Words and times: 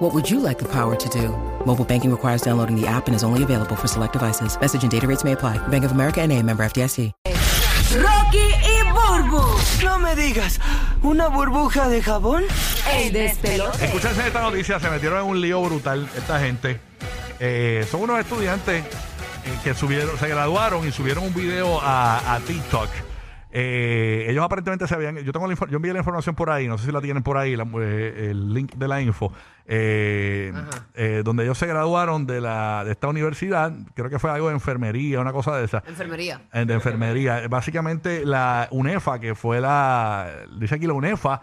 What 0.00 0.14
would 0.14 0.30
you 0.30 0.40
like 0.40 0.58
the 0.58 0.68
power 0.68 0.96
to 0.96 1.08
do? 1.10 1.28
Mobile 1.66 1.84
banking 1.84 2.10
requires 2.10 2.40
downloading 2.42 2.74
the 2.74 2.86
app 2.86 3.06
and 3.06 3.14
is 3.14 3.22
only 3.22 3.42
available 3.42 3.76
for 3.76 3.86
select 3.86 4.14
devices. 4.14 4.58
Message 4.60 4.82
and 4.82 4.90
data 4.90 5.06
rates 5.06 5.24
may 5.24 5.32
apply. 5.32 5.58
Bank 5.68 5.84
of 5.84 5.92
America 5.92 6.20
and 6.22 6.32
a 6.32 6.42
member 6.42 6.64
FDIC. 6.64 7.12
Rocky 7.92 8.38
y 8.38 8.82
Burbu, 8.92 9.42
No 9.84 9.98
me 9.98 10.14
digas, 10.14 10.58
¿una 11.02 11.28
burbuja 11.28 11.88
de 11.88 12.00
jabón? 12.02 12.44
el 12.92 13.12
despelote. 13.12 13.84
Escúchense 13.84 14.26
esta 14.28 14.40
noticia, 14.42 14.78
se 14.80 14.88
metieron 14.90 15.18
en 15.24 15.26
un 15.30 15.40
lío 15.40 15.60
brutal 15.62 16.08
esta 16.16 16.38
gente. 16.40 16.80
Eh, 17.40 17.86
son 17.90 18.02
unos 18.02 18.20
estudiantes 18.20 18.84
eh, 18.84 19.58
que 19.64 19.74
subieron, 19.74 20.16
se 20.18 20.28
graduaron 20.28 20.86
y 20.86 20.92
subieron 20.92 21.24
un 21.24 21.34
video 21.34 21.80
a, 21.82 22.34
a 22.36 22.38
TikTok. 22.40 22.88
Eh, 23.52 24.26
ellos 24.28 24.44
aparentemente 24.44 24.86
se 24.86 24.94
habían, 24.94 25.16
yo 25.18 25.32
tengo 25.32 25.48
la, 25.48 25.54
yo 25.54 25.76
envié 25.76 25.92
la 25.92 25.98
información 25.98 26.36
por 26.36 26.50
ahí, 26.50 26.68
no 26.68 26.78
sé 26.78 26.86
si 26.86 26.92
la 26.92 27.00
tienen 27.00 27.22
por 27.24 27.36
ahí, 27.36 27.56
la- 27.56 27.66
eh, 27.80 28.28
el 28.30 28.54
link 28.54 28.74
de 28.76 28.86
la 28.86 29.00
info, 29.00 29.32
eh, 29.66 30.52
donde 31.24 31.42
ellos 31.44 31.58
se 31.58 31.66
graduaron 31.66 32.26
de 32.26 32.40
la 32.40 32.84
de 32.84 32.92
esta 32.92 33.08
universidad, 33.08 33.72
creo 33.94 34.08
que 34.08 34.18
fue 34.18 34.30
algo 34.30 34.48
de 34.48 34.54
enfermería, 34.54 35.20
una 35.20 35.32
cosa 35.32 35.56
de 35.56 35.64
esa. 35.64 35.82
Enfermería. 35.86 36.40
De 36.52 36.74
enfermería. 36.74 37.48
Básicamente 37.48 38.24
la 38.24 38.68
UNEFA, 38.70 39.18
que 39.18 39.34
fue 39.34 39.60
la, 39.60 40.28
dice 40.58 40.76
aquí 40.76 40.86
la 40.86 40.92
UNEFA, 40.92 41.42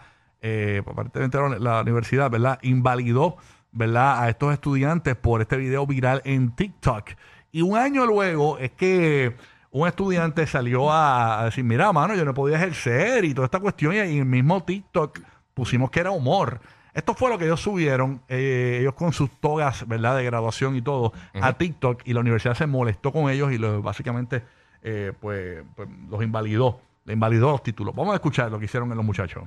aparentemente 0.89 1.37
la 1.59 1.81
universidad, 1.81 2.29
¿verdad? 2.31 2.59
Invalidó, 2.61 3.35
¿verdad? 3.73 4.23
A 4.23 4.29
estos 4.29 4.53
estudiantes 4.53 5.15
por 5.15 5.41
este 5.41 5.57
video 5.57 5.85
viral 5.85 6.21
en 6.23 6.55
TikTok. 6.55 7.09
Y 7.51 7.61
un 7.61 7.77
año 7.77 8.05
luego 8.05 8.57
es 8.59 8.71
que 8.71 9.35
un 9.71 9.87
estudiante 9.87 10.47
salió 10.47 10.91
a, 10.91 11.41
a 11.41 11.45
decir, 11.45 11.63
mira, 11.63 11.91
mano, 11.91 12.15
yo 12.15 12.25
no 12.25 12.33
podía 12.33 12.57
ejercer 12.57 13.25
y 13.25 13.33
toda 13.33 13.45
esta 13.45 13.59
cuestión 13.59 13.93
y 13.93 13.97
en 13.97 14.17
el 14.17 14.25
mismo 14.25 14.63
TikTok 14.63 15.19
pusimos 15.53 15.89
que 15.91 15.99
era 15.99 16.11
humor. 16.11 16.59
Esto 16.97 17.13
fue 17.13 17.29
lo 17.29 17.37
que 17.37 17.45
ellos 17.45 17.61
subieron, 17.61 18.21
eh, 18.27 18.79
ellos 18.81 18.95
con 18.95 19.13
sus 19.13 19.29
togas, 19.39 19.87
¿verdad? 19.87 20.17
De 20.17 20.23
graduación 20.23 20.75
y 20.75 20.81
todo, 20.81 21.13
a 21.39 21.53
TikTok 21.53 22.01
y 22.05 22.13
la 22.13 22.21
universidad 22.21 22.55
se 22.55 22.65
molestó 22.65 23.11
con 23.11 23.29
ellos 23.29 23.51
y 23.51 23.59
lo, 23.59 23.83
básicamente 23.83 24.43
eh, 24.81 25.13
pues, 25.19 25.63
pues, 25.75 25.87
los 26.09 26.23
invalidó, 26.23 26.81
le 27.05 27.13
invalidó 27.13 27.51
los 27.51 27.61
títulos. 27.61 27.93
Vamos 27.95 28.13
a 28.13 28.15
escuchar 28.15 28.51
lo 28.51 28.57
que 28.57 28.65
hicieron 28.65 28.89
los 28.89 29.05
muchachos. 29.05 29.43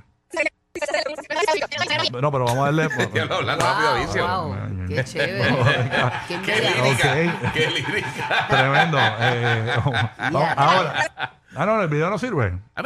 No, 2.21 2.31
pero 2.31 2.45
vamos 2.45 2.59
a 2.59 2.71
darle... 2.71 2.89
Ya 3.13 3.25
lo 3.25 3.35
hablan 3.35 3.59
rápido, 3.59 3.91
Wow, 3.91 3.99
vicio. 4.05 4.27
wow, 4.27 4.87
qué 4.87 5.03
chévere. 5.05 5.55
Qué 6.27 6.39
Qué 6.41 6.53
envidia. 6.53 6.83
lírica, 7.15 7.47
Ok. 7.47 7.53
qué 7.53 7.67
lírica. 7.67 8.47
Tremendo. 8.49 8.97
Eh, 9.19 9.73
vamos, 10.31 10.49
ahora... 10.57 11.05
Ah, 11.53 11.65
no, 11.65 11.81
el 11.81 11.89
video 11.89 12.09
no 12.09 12.17
sirve. 12.17 12.57
Ah, 12.75 12.83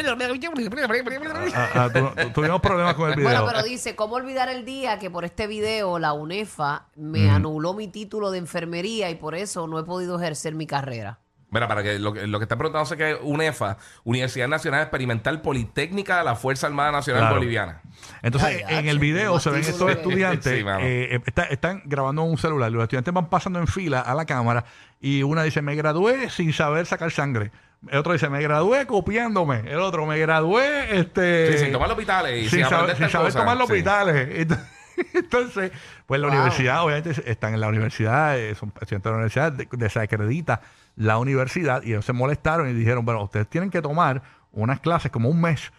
ah, 1.76 1.90
tu- 1.94 2.10
tu- 2.24 2.30
tuvimos 2.32 2.62
problemas 2.62 2.96
con 2.96 3.10
el 3.12 3.16
video. 3.16 3.30
Bueno, 3.30 3.46
pero 3.48 3.62
dice, 3.64 3.96
¿cómo 3.96 4.16
olvidar 4.16 4.50
el 4.50 4.66
día 4.66 4.98
que 4.98 5.12
por 5.12 5.24
este 5.24 5.46
video 5.48 6.00
la 6.00 6.14
UNEFA 6.14 6.88
me 6.96 7.30
anuló 7.30 7.74
mi 7.76 7.88
título 7.88 8.32
de 8.32 8.40
enfermería 8.40 9.10
y 9.12 9.16
por 9.16 9.36
eso 9.36 9.68
no 9.68 9.78
he 9.80 9.84
podido 9.84 10.20
ejercer 10.20 10.56
mi 10.56 10.66
carrera? 10.66 11.20
Mira, 11.52 11.68
para 11.68 11.84
que 11.84 12.00
lo, 12.00 12.12
que- 12.12 12.28
lo 12.28 12.40
que 12.40 12.44
está 12.44 12.58
preguntando 12.58 12.92
es 12.92 12.98
que 12.98 13.18
UNEFA, 13.22 13.78
Universidad 14.04 14.48
Nacional 14.48 14.82
Experimental 14.82 15.42
Politécnica 15.42 16.18
de 16.18 16.24
la 16.26 16.36
Fuerza 16.36 16.68
Armada 16.68 16.92
Nacional 16.92 17.22
Claro. 17.22 17.36
Boliviana. 17.36 17.82
Entonces, 18.24 18.64
Ay, 18.68 18.78
en 18.80 18.88
el 18.90 19.00
video 19.00 19.40
se 19.40 19.50
ven 19.52 19.62
estos 19.62 19.90
estudiantes, 19.92 20.58
Sí, 20.58 20.64
mano. 20.64 20.80
eh, 20.84 21.22
está- 21.26 21.44
están 21.46 21.84
grabando 21.86 22.24
un 22.24 22.38
celular. 22.38 22.72
Los 22.72 22.84
estudiantes 22.84 23.14
van 23.14 23.30
pasando 23.30 23.60
en 23.60 23.68
fila 23.68 24.02
a 24.02 24.14
la 24.16 24.26
cámara 24.26 24.66
y 25.00 25.24
una 25.24 25.44
dice, 25.44 25.62
me 25.62 25.76
gradué 25.76 26.30
sin 26.30 26.52
saber 26.52 26.86
sacar 26.88 27.12
sangre. 27.12 27.52
El 27.90 28.00
otro 28.00 28.14
dice, 28.14 28.28
me 28.30 28.42
gradué 28.42 28.88
copiándome. 28.88 29.60
El 29.68 29.80
otro, 29.80 30.06
me 30.08 30.18
gradué 30.18 31.00
este, 31.00 31.54
Sí, 31.54 31.60
sin 31.66 31.72
tomar 31.72 31.88
los 31.88 31.96
hospitales 31.98 32.38
y 32.38 32.42
sin, 32.42 32.50
sin, 32.50 32.60
saber, 32.64 32.76
aprender 32.92 32.98
sin 32.98 33.10
saber 33.12 33.34
tomar 33.34 33.58
los 33.58 33.68
Sí. 33.68 33.74
Entonces, 35.14 35.72
pues 36.06 36.20
la 36.22 36.28
Wow. 36.28 36.36
universidad, 36.36 36.84
obviamente, 36.84 37.30
están 37.30 37.54
en 37.54 37.60
la 37.62 37.68
universidad, 37.68 38.38
eh, 38.38 38.56
son 38.56 38.70
estudiantes 38.70 39.04
de 39.04 39.10
la 39.12 39.16
universidad, 39.16 39.52
de- 39.52 39.68
desacredita 39.72 40.62
la 40.96 41.18
universidad 41.18 41.84
y 41.84 41.92
ellos 41.92 42.06
se 42.06 42.14
molestaron 42.14 42.70
y 42.70 42.74
dijeron, 42.74 43.04
bueno, 43.06 43.24
ustedes 43.24 43.48
tienen 43.48 43.70
que 43.70 43.82
tomar 43.82 44.22
unas 44.54 44.80
clases 44.80 45.12
como 45.12 45.30
un 45.30 45.42
mes 45.42 45.72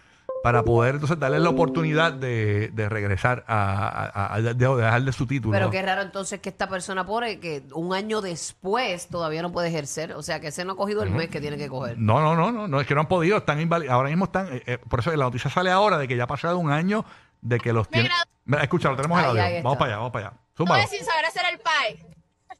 para 0.43 0.63
poder 0.63 0.95
entonces 0.97 1.19
darles 1.19 1.41
la 1.41 1.49
oportunidad 1.49 2.13
de, 2.13 2.71
de 2.73 2.89
regresar 2.89 3.43
a, 3.49 3.89
a- 4.15 4.35
a- 4.35 4.41
de, 4.43 4.55
de 4.55 4.77
dejarle 4.77 5.11
su 5.13 5.27
título. 5.27 5.53
Pero 5.59 5.71
qué 5.71 5.83
raro 5.83 6.03
entonces 6.03 6.39
que 6.41 6.51
esta 6.51 6.69
persona 6.69 7.05
pone 7.05 7.41
que 7.41 7.65
un 7.73 7.93
año 7.95 8.21
después 8.21 9.09
todavía 9.09 9.43
no 9.43 9.51
puede 9.51 9.69
ejercer. 9.69 10.13
O 10.13 10.23
sea, 10.23 10.39
que 10.39 10.49
ese 10.49 10.65
no 10.65 10.73
ha 10.75 10.77
cogido 10.77 11.03
el 11.03 11.11
mes 11.11 11.31
que 11.31 11.41
tiene 11.41 11.57
que 11.57 11.69
coger. 11.69 11.99
No, 11.99 12.21
no, 12.21 12.37
no, 12.37 12.53
no, 12.53 12.69
no, 12.69 12.81
es 12.81 12.87
que 12.87 12.95
no 12.95 13.01
han 13.01 13.09
podido, 13.09 13.39
están 13.39 13.59
invali- 13.61 13.89
ahora 13.91 14.09
mismo 14.11 14.27
están, 14.27 14.49
eh, 14.53 14.63
eh, 14.67 14.79
por 14.89 15.01
eso 15.01 15.11
la 15.17 15.25
noticia 15.25 15.51
sale 15.51 15.71
ahora 15.71 15.99
de 15.99 16.07
que 16.07 16.17
ya 16.17 16.25
ha 16.25 16.29
pasado 16.29 16.59
un 16.59 16.71
año 16.71 17.05
de 17.49 17.59
que 17.61 17.73
los 17.73 17.89
tienen. 17.89 18.11
Mira, 18.45 18.63
Escucha, 18.63 18.89
lo 18.91 18.97
tenemos 18.97 19.19
el 19.21 19.25
Ahí, 19.25 19.31
audio. 19.31 19.45
está. 19.47 19.63
Vamos 19.63 19.79
para 19.79 19.91
allá, 19.91 19.97
vamos 19.99 20.13
para 20.13 20.27
allá. 20.29 20.37
Me 20.37 20.57
Zúmbalo. 20.57 20.81
gradué 20.83 20.97
sin 20.99 21.07
saber 21.07 21.25
hacer 21.27 21.43
el 21.53 21.59
PAE. 21.61 22.07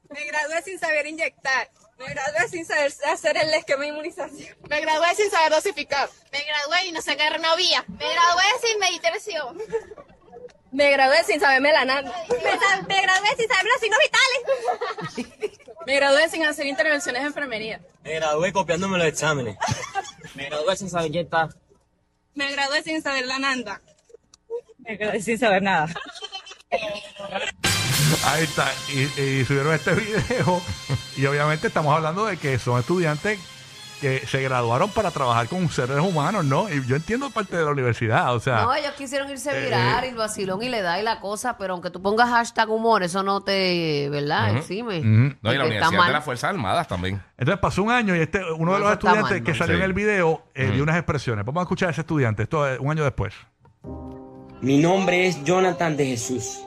Me 0.09 0.25
gradué 0.25 0.61
sin 0.61 0.79
saber 0.79 1.07
inyectar. 1.07 1.69
Me 1.97 2.05
gradué 2.05 2.47
sin 2.49 2.65
saber 2.65 2.93
hacer 3.11 3.37
el 3.37 3.53
esquema 3.53 3.81
de 3.83 3.87
inmunización. 3.89 4.55
Me 4.69 4.79
gradué 4.81 5.15
sin 5.15 5.29
saber 5.31 5.51
dosificar. 5.51 6.09
Me 6.31 6.43
gradué 6.43 6.85
y 6.87 6.91
no 6.91 7.01
sé 7.01 7.17
qué 7.17 7.29
renovía. 7.29 7.83
Me 7.87 8.13
gradué 8.13 8.43
sin 8.61 8.79
meditación. 8.79 9.57
Me 10.71 10.91
gradué 10.91 11.23
sin 11.23 11.39
saber 11.39 11.59
melanando. 11.61 12.11
Me, 12.29 12.37
me 12.87 13.01
gradué 13.01 13.27
sin 13.37 13.47
saber 13.47 13.65
los 13.65 13.79
signos 13.81 13.99
vitales. 14.05 15.57
Me 15.85 15.95
gradué 15.95 16.29
sin 16.29 16.45
hacer 16.45 16.65
intervenciones 16.67 17.21
de 17.21 17.27
enfermería. 17.27 17.81
Me 18.03 18.15
gradué 18.15 18.53
copiándome 18.53 18.97
los 18.97 19.07
exámenes. 19.07 19.57
Me 20.35 20.45
gradué 20.45 20.75
sin 20.77 20.89
saber 20.89 21.07
inyectar. 21.07 21.49
Me 22.35 22.51
gradué 22.51 22.83
sin 22.83 23.01
saber 23.01 23.25
la 23.25 23.39
nanda. 23.39 23.81
Me 24.87 25.21
sin 25.21 25.37
saber 25.37 25.61
nada. 25.63 25.87
Ahí 28.25 28.43
está. 28.43 28.67
Y, 28.89 29.21
y 29.21 29.45
subieron 29.45 29.73
este 29.73 29.93
video. 29.93 30.61
Y 31.15 31.25
obviamente 31.25 31.67
estamos 31.67 31.95
hablando 31.95 32.25
de 32.25 32.37
que 32.37 32.57
son 32.59 32.79
estudiantes 32.79 33.39
que 34.01 34.19
se 34.27 34.43
graduaron 34.43 34.91
para 34.91 35.09
trabajar 35.09 35.47
con 35.47 35.67
seres 35.69 35.97
humanos, 35.97 36.45
¿no? 36.45 36.69
Y 36.71 36.85
yo 36.85 36.95
entiendo 36.95 37.31
parte 37.31 37.57
de 37.57 37.65
la 37.65 37.71
universidad, 37.71 38.35
o 38.35 38.39
sea. 38.39 38.61
No, 38.61 38.75
ellos 38.75 38.91
quisieron 38.95 39.27
irse 39.27 39.49
eh, 39.57 39.65
viral 39.65 40.05
y 40.05 40.09
el 40.09 40.15
vacilón 40.15 40.61
y 40.61 40.69
le 40.69 40.83
da 40.83 40.99
y 40.99 41.03
la 41.03 41.19
cosa, 41.19 41.57
pero 41.57 41.73
aunque 41.73 41.89
tú 41.89 41.99
pongas 41.99 42.29
hashtag 42.29 42.69
humor, 42.69 43.01
eso 43.01 43.23
no 43.23 43.41
te, 43.41 44.07
¿verdad? 44.11 44.55
Exime. 44.55 44.99
Ujú. 44.99 45.35
No, 45.41 45.51
y 45.51 45.57
la 45.57 45.65
Universidad 45.65 46.05
de 46.05 46.11
las 46.11 46.23
Fuerzas 46.23 46.51
Armadas 46.51 46.87
también. 46.87 47.23
Entonces 47.39 47.59
pasó 47.59 47.81
un 47.81 47.89
año 47.91 48.15
y 48.15 48.19
este 48.19 48.39
uno 48.53 48.73
de 48.73 48.79
No, 48.79 48.85
los 48.85 48.93
estudiantes 48.93 49.31
mal, 49.31 49.43
que 49.43 49.55
salió 49.55 49.75
Sí. 49.75 49.79
en 49.81 49.85
el 49.85 49.93
video 49.93 50.43
eh, 50.53 50.69
dio 50.71 50.83
unas 50.83 50.97
expresiones. 50.97 51.43
Vamos 51.43 51.61
a 51.61 51.63
escuchar 51.63 51.87
a 51.87 51.91
ese 51.91 52.01
estudiante. 52.01 52.43
Esto 52.43 52.67
es 52.67 52.79
un 52.79 52.91
año 52.91 53.03
después. 53.03 53.33
Mi 54.59 54.77
nombre 54.77 55.27
es 55.27 55.43
Jonathan 55.43 55.95
de 55.95 56.07
Jesús 56.07 56.61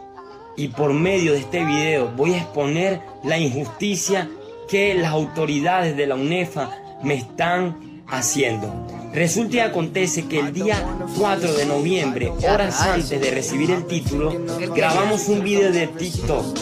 y 0.56 0.68
por 0.68 0.92
medio 0.92 1.32
de 1.32 1.40
este 1.40 1.64
video 1.64 2.12
voy 2.16 2.34
a 2.34 2.38
exponer 2.38 3.00
la 3.24 3.36
injusticia 3.36 4.30
que 4.68 4.94
las 4.94 5.10
autoridades 5.10 5.96
de 5.96 6.06
la 6.06 6.14
UNEFA 6.14 6.70
me 7.02 7.14
están 7.14 8.02
haciendo. 8.06 8.86
Resulta 9.12 9.56
y 9.56 9.60
acontece 9.60 10.28
que 10.28 10.38
el 10.38 10.52
día 10.52 10.84
4 11.18 11.52
de 11.52 11.66
noviembre, 11.66 12.30
horas 12.48 12.80
antes 12.80 13.20
de 13.20 13.30
recibir 13.32 13.72
el 13.72 13.84
título, 13.86 14.40
grabamos 14.72 15.28
un 15.28 15.42
video 15.42 15.72
de 15.72 15.88
TikTok 15.88 16.58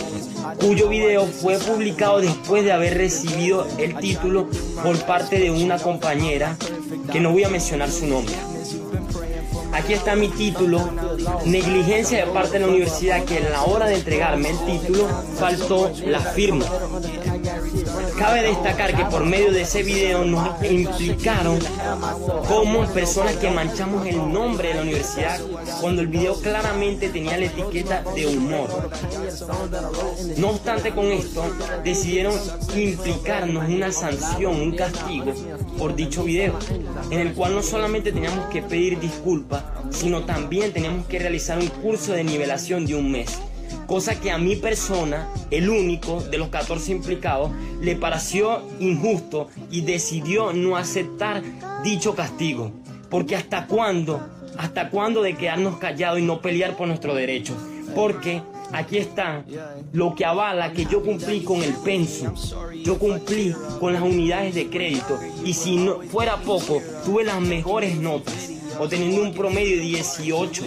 cuyo 0.58 0.88
video 0.88 1.26
fue 1.26 1.58
publicado 1.58 2.22
después 2.22 2.64
de 2.64 2.72
haber 2.72 2.96
recibido 2.96 3.66
el 3.78 3.94
título 3.96 4.48
por 4.82 4.96
parte 5.04 5.38
de 5.38 5.50
una 5.50 5.78
compañera 5.78 6.56
que 7.12 7.20
no 7.20 7.32
voy 7.32 7.44
a 7.44 7.50
mencionar 7.50 7.90
su 7.90 8.06
nombre. 8.06 8.34
Aquí 9.78 9.92
está 9.92 10.16
mi 10.16 10.28
título. 10.28 10.90
Negligencia 11.44 12.26
de 12.26 12.32
parte 12.32 12.54
de 12.54 12.58
la 12.60 12.66
universidad 12.66 13.24
que 13.24 13.38
en 13.38 13.50
la 13.50 13.62
hora 13.62 13.86
de 13.86 13.94
entregarme 13.94 14.50
el 14.50 14.58
título 14.66 15.08
faltó 15.38 15.92
la 16.04 16.20
firma. 16.20 16.64
Cabe 18.18 18.42
destacar 18.42 18.96
que 18.96 19.04
por 19.04 19.24
medio 19.24 19.52
de 19.52 19.62
ese 19.62 19.82
video 19.82 20.24
nos 20.24 20.62
implicaron 20.64 21.58
como 22.48 22.84
personas 22.88 23.36
que 23.36 23.50
manchamos 23.50 24.06
el 24.06 24.16
nombre 24.32 24.68
de 24.68 24.74
la 24.74 24.82
universidad 24.82 25.40
cuando 25.80 26.02
el 26.02 26.08
video 26.08 26.34
claramente 26.40 27.10
tenía 27.10 27.36
la 27.38 27.46
etiqueta 27.46 28.02
de 28.14 28.26
humor. 28.26 28.90
No 30.36 30.50
obstante 30.50 30.90
con 30.90 31.06
esto, 31.06 31.44
decidieron 31.84 32.34
implicarnos 32.76 33.68
una 33.68 33.92
sanción, 33.92 34.60
un 34.60 34.74
castigo 34.74 35.32
por 35.78 35.94
dicho 35.94 36.24
video, 36.24 36.58
en 37.10 37.20
el 37.20 37.34
cual 37.34 37.54
no 37.54 37.62
solamente 37.62 38.10
teníamos 38.10 38.46
que 38.46 38.62
pedir 38.62 38.98
disculpas, 38.98 39.62
sino 39.90 40.24
también 40.24 40.72
teníamos 40.72 41.06
que 41.06 41.20
realizar 41.20 41.58
un 41.58 41.68
curso 41.68 42.12
de 42.12 42.24
nivelación 42.24 42.84
de 42.84 42.96
un 42.96 43.12
mes. 43.12 43.38
Cosa 43.88 44.20
que 44.20 44.30
a 44.30 44.36
mi 44.36 44.54
persona, 44.54 45.32
el 45.50 45.70
único 45.70 46.20
de 46.20 46.36
los 46.36 46.50
14 46.50 46.92
implicados, 46.92 47.50
le 47.80 47.96
pareció 47.96 48.60
injusto 48.80 49.48
y 49.70 49.80
decidió 49.80 50.52
no 50.52 50.76
aceptar 50.76 51.42
dicho 51.82 52.14
castigo. 52.14 52.70
Porque 53.08 53.34
hasta 53.34 53.66
cuándo, 53.66 54.20
hasta 54.58 54.90
cuándo 54.90 55.22
de 55.22 55.36
quedarnos 55.36 55.78
callados 55.78 56.20
y 56.20 56.22
no 56.22 56.42
pelear 56.42 56.76
por 56.76 56.86
nuestros 56.86 57.16
derechos. 57.16 57.56
Porque 57.94 58.42
aquí 58.72 58.98
está 58.98 59.46
lo 59.94 60.14
que 60.14 60.26
avala 60.26 60.74
que 60.74 60.84
yo 60.84 61.02
cumplí 61.02 61.40
con 61.40 61.62
el 61.62 61.72
pensum, 61.72 62.34
yo 62.84 62.98
cumplí 62.98 63.54
con 63.80 63.94
las 63.94 64.02
unidades 64.02 64.54
de 64.54 64.68
crédito 64.68 65.18
y 65.42 65.54
si 65.54 65.76
no 65.76 66.00
fuera 66.02 66.36
poco, 66.36 66.82
tuve 67.06 67.24
las 67.24 67.40
mejores 67.40 67.96
notas, 67.96 68.50
obteniendo 68.78 69.22
un 69.22 69.32
promedio 69.32 69.78
de 69.78 69.82
18. 69.84 70.64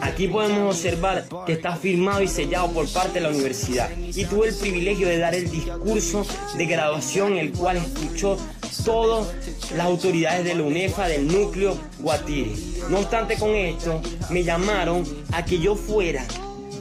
Aquí 0.00 0.28
podemos 0.28 0.76
observar 0.76 1.26
que 1.46 1.52
está 1.52 1.76
firmado 1.76 2.22
y 2.22 2.28
sellado 2.28 2.70
por 2.72 2.88
parte 2.88 3.14
de 3.14 3.20
la 3.20 3.28
universidad. 3.30 3.90
Y 3.96 4.24
tuve 4.24 4.48
el 4.48 4.54
privilegio 4.54 5.08
de 5.08 5.18
dar 5.18 5.34
el 5.34 5.50
discurso 5.50 6.26
de 6.56 6.66
graduación, 6.66 7.36
el 7.36 7.52
cual 7.52 7.76
escuchó 7.76 8.38
todas 8.84 9.28
las 9.76 9.86
autoridades 9.86 10.44
de 10.44 10.54
la 10.54 10.62
UNEFA 10.62 11.08
del 11.08 11.26
núcleo 11.26 11.76
Guatire. 11.98 12.52
No 12.88 13.00
obstante 13.00 13.36
con 13.36 13.50
esto, 13.54 14.00
me 14.30 14.42
llamaron 14.42 15.04
a 15.32 15.44
que 15.44 15.58
yo 15.58 15.76
fuera 15.76 16.24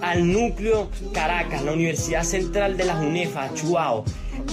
al 0.01 0.31
núcleo 0.31 0.89
Caracas, 1.13 1.63
la 1.63 1.73
Universidad 1.73 2.23
Central 2.23 2.77
de 2.77 2.85
las 2.85 2.99
UNEFA, 2.99 3.53
Chuao. 3.53 4.05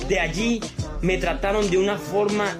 De 0.09 0.19
allí 0.19 0.61
me 1.03 1.19
trataron 1.19 1.71
de 1.71 1.79
una 1.79 1.99
forma 1.99 2.57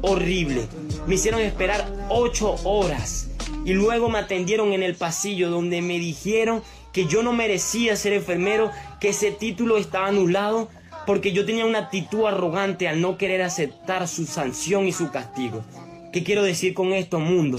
horrible. 0.00 0.66
Me 1.06 1.16
hicieron 1.16 1.40
esperar 1.40 1.86
ocho 2.08 2.56
horas 2.64 3.28
y 3.64 3.72
luego 3.72 4.08
me 4.08 4.18
atendieron 4.18 4.72
en 4.72 4.82
el 4.82 4.94
pasillo 4.94 5.50
donde 5.50 5.82
me 5.82 5.98
dijeron 5.98 6.62
que 6.92 7.06
yo 7.06 7.22
no 7.22 7.32
merecía 7.32 7.96
ser 7.96 8.12
enfermero, 8.12 8.70
que 9.00 9.08
ese 9.08 9.30
título 9.30 9.78
estaba 9.78 10.08
anulado 10.08 10.68
porque 11.06 11.32
yo 11.32 11.44
tenía 11.44 11.66
una 11.66 11.80
actitud 11.80 12.26
arrogante 12.26 12.88
al 12.88 13.00
no 13.00 13.18
querer 13.18 13.42
aceptar 13.42 14.06
su 14.08 14.26
sanción 14.26 14.86
y 14.86 14.92
su 14.92 15.10
castigo. 15.10 15.64
¿Qué 16.12 16.22
quiero 16.22 16.42
decir 16.42 16.74
con 16.74 16.92
esto, 16.92 17.18
mundo? 17.18 17.58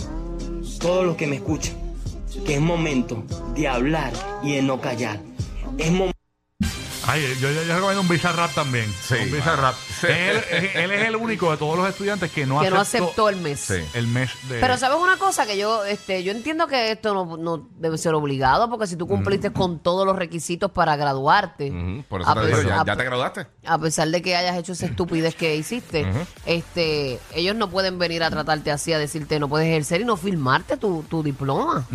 Todos 0.79 1.05
los 1.05 1.15
que 1.17 1.27
me 1.27 1.35
escuchan, 1.35 1.75
que 2.45 2.55
es 2.55 2.61
momento 2.61 3.23
de 3.55 3.67
hablar 3.67 4.13
y 4.43 4.53
de 4.53 4.61
no 4.61 4.79
callar. 4.79 5.19
Es 5.77 5.91
momento 5.91 6.15
Ay, 7.07 7.21
yo, 7.39 7.51
yo, 7.51 7.63
yo 7.63 7.75
recomiendo 7.75 8.01
un 8.01 8.07
Visa 8.07 8.31
Rap 8.31 8.53
también. 8.55 8.91
Sí, 9.07 9.13
un 9.21 9.31
Visa. 9.31 9.55
Rap. 9.55 9.75
Él, 10.03 10.43
él 10.75 10.91
es 10.91 11.07
el 11.07 11.15
único 11.15 11.51
de 11.51 11.57
todos 11.57 11.77
los 11.77 11.87
estudiantes 11.87 12.31
que 12.31 12.45
no, 12.45 12.59
que 12.61 12.69
no 12.69 12.79
aceptó 12.79 13.05
aceptó 13.05 13.29
el 13.29 13.37
mes. 13.37 13.59
Sí. 13.59 13.75
el 13.93 14.07
mes 14.07 14.31
de. 14.49 14.59
Pero 14.59 14.77
sabes 14.77 14.97
una 14.99 15.17
cosa 15.17 15.45
que 15.45 15.57
yo, 15.57 15.83
este, 15.85 16.23
yo 16.23 16.31
entiendo 16.31 16.67
que 16.67 16.91
esto 16.91 17.13
no, 17.13 17.37
no 17.37 17.67
debe 17.77 17.97
ser 17.97 18.13
obligado, 18.13 18.69
porque 18.69 18.87
si 18.87 18.95
tú 18.95 19.07
cumpliste 19.07 19.51
con 19.51 19.79
todos 19.79 20.05
los 20.05 20.15
requisitos 20.15 20.71
para 20.71 20.95
graduarte, 20.95 21.71
Por 22.09 22.21
eso 22.21 22.33
te 22.33 22.47
digo, 22.47 22.61
ya, 22.63 22.83
te 22.95 23.03
graduaste. 23.03 23.47
a 23.65 23.77
pesar 23.77 24.07
de 24.09 24.21
que 24.21 24.35
hayas 24.35 24.57
hecho 24.57 24.73
esa 24.73 24.85
estupidez 24.85 25.35
que 25.35 25.55
hiciste, 25.55 26.05
este, 26.45 27.19
ellos 27.33 27.55
no 27.55 27.69
pueden 27.69 27.97
venir 27.99 28.23
a 28.23 28.29
tratarte 28.29 28.71
así, 28.71 28.93
a 28.93 28.99
decirte 28.99 29.39
no 29.39 29.47
puedes 29.49 29.67
ejercer 29.67 30.01
y 30.01 30.05
no 30.05 30.17
firmarte 30.17 30.77
tu, 30.77 31.03
tu 31.09 31.23
diploma. 31.23 31.85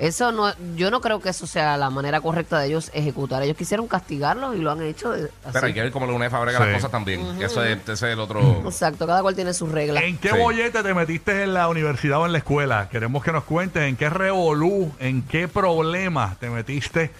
Eso 0.00 0.32
no, 0.32 0.52
yo 0.76 0.90
no 0.90 1.00
creo 1.00 1.20
que 1.20 1.28
eso 1.30 1.46
sea 1.46 1.76
la 1.76 1.90
manera 1.90 2.20
correcta 2.20 2.58
de 2.58 2.66
ellos 2.68 2.90
ejecutar. 2.94 3.42
Ellos 3.42 3.56
quisieron 3.56 3.86
castigarlos 3.86 4.56
y 4.56 4.58
lo 4.58 4.70
han 4.70 4.82
hecho 4.82 5.12
así. 5.12 5.24
Pero 5.52 5.66
hay 5.66 5.74
que 5.74 5.82
ver 5.82 5.92
cómo 5.92 6.06
la 6.06 6.12
UNEFA 6.12 6.40
brega 6.40 6.58
Sí. 6.58 6.64
las 6.66 6.74
cosas 6.76 6.90
también. 6.90 7.20
Que 7.54 7.72
Eso 7.72 7.72
es, 7.72 7.78
ese 7.88 7.92
es 7.92 8.02
el 8.14 8.20
otro. 8.20 8.40
Exacto, 8.64 9.06
cada 9.06 9.22
cual 9.22 9.34
tiene 9.34 9.52
sus 9.54 9.70
reglas. 9.70 10.02
¿En 10.04 10.18
qué 10.18 10.30
Sí. 10.30 10.38
bollete 10.38 10.82
te 10.82 10.94
metiste 10.94 11.42
en 11.44 11.54
la 11.54 11.68
universidad 11.68 12.18
o 12.20 12.26
en 12.26 12.32
la 12.32 12.38
escuela? 12.38 12.88
Queremos 12.88 13.22
que 13.22 13.32
nos 13.32 13.44
cuentes 13.44 13.82
en 13.84 13.96
qué 13.96 14.10
revolú, 14.10 14.92
en 14.98 15.22
qué 15.22 15.48
problemas 15.48 16.38
te 16.38 16.50
metiste 16.50 17.10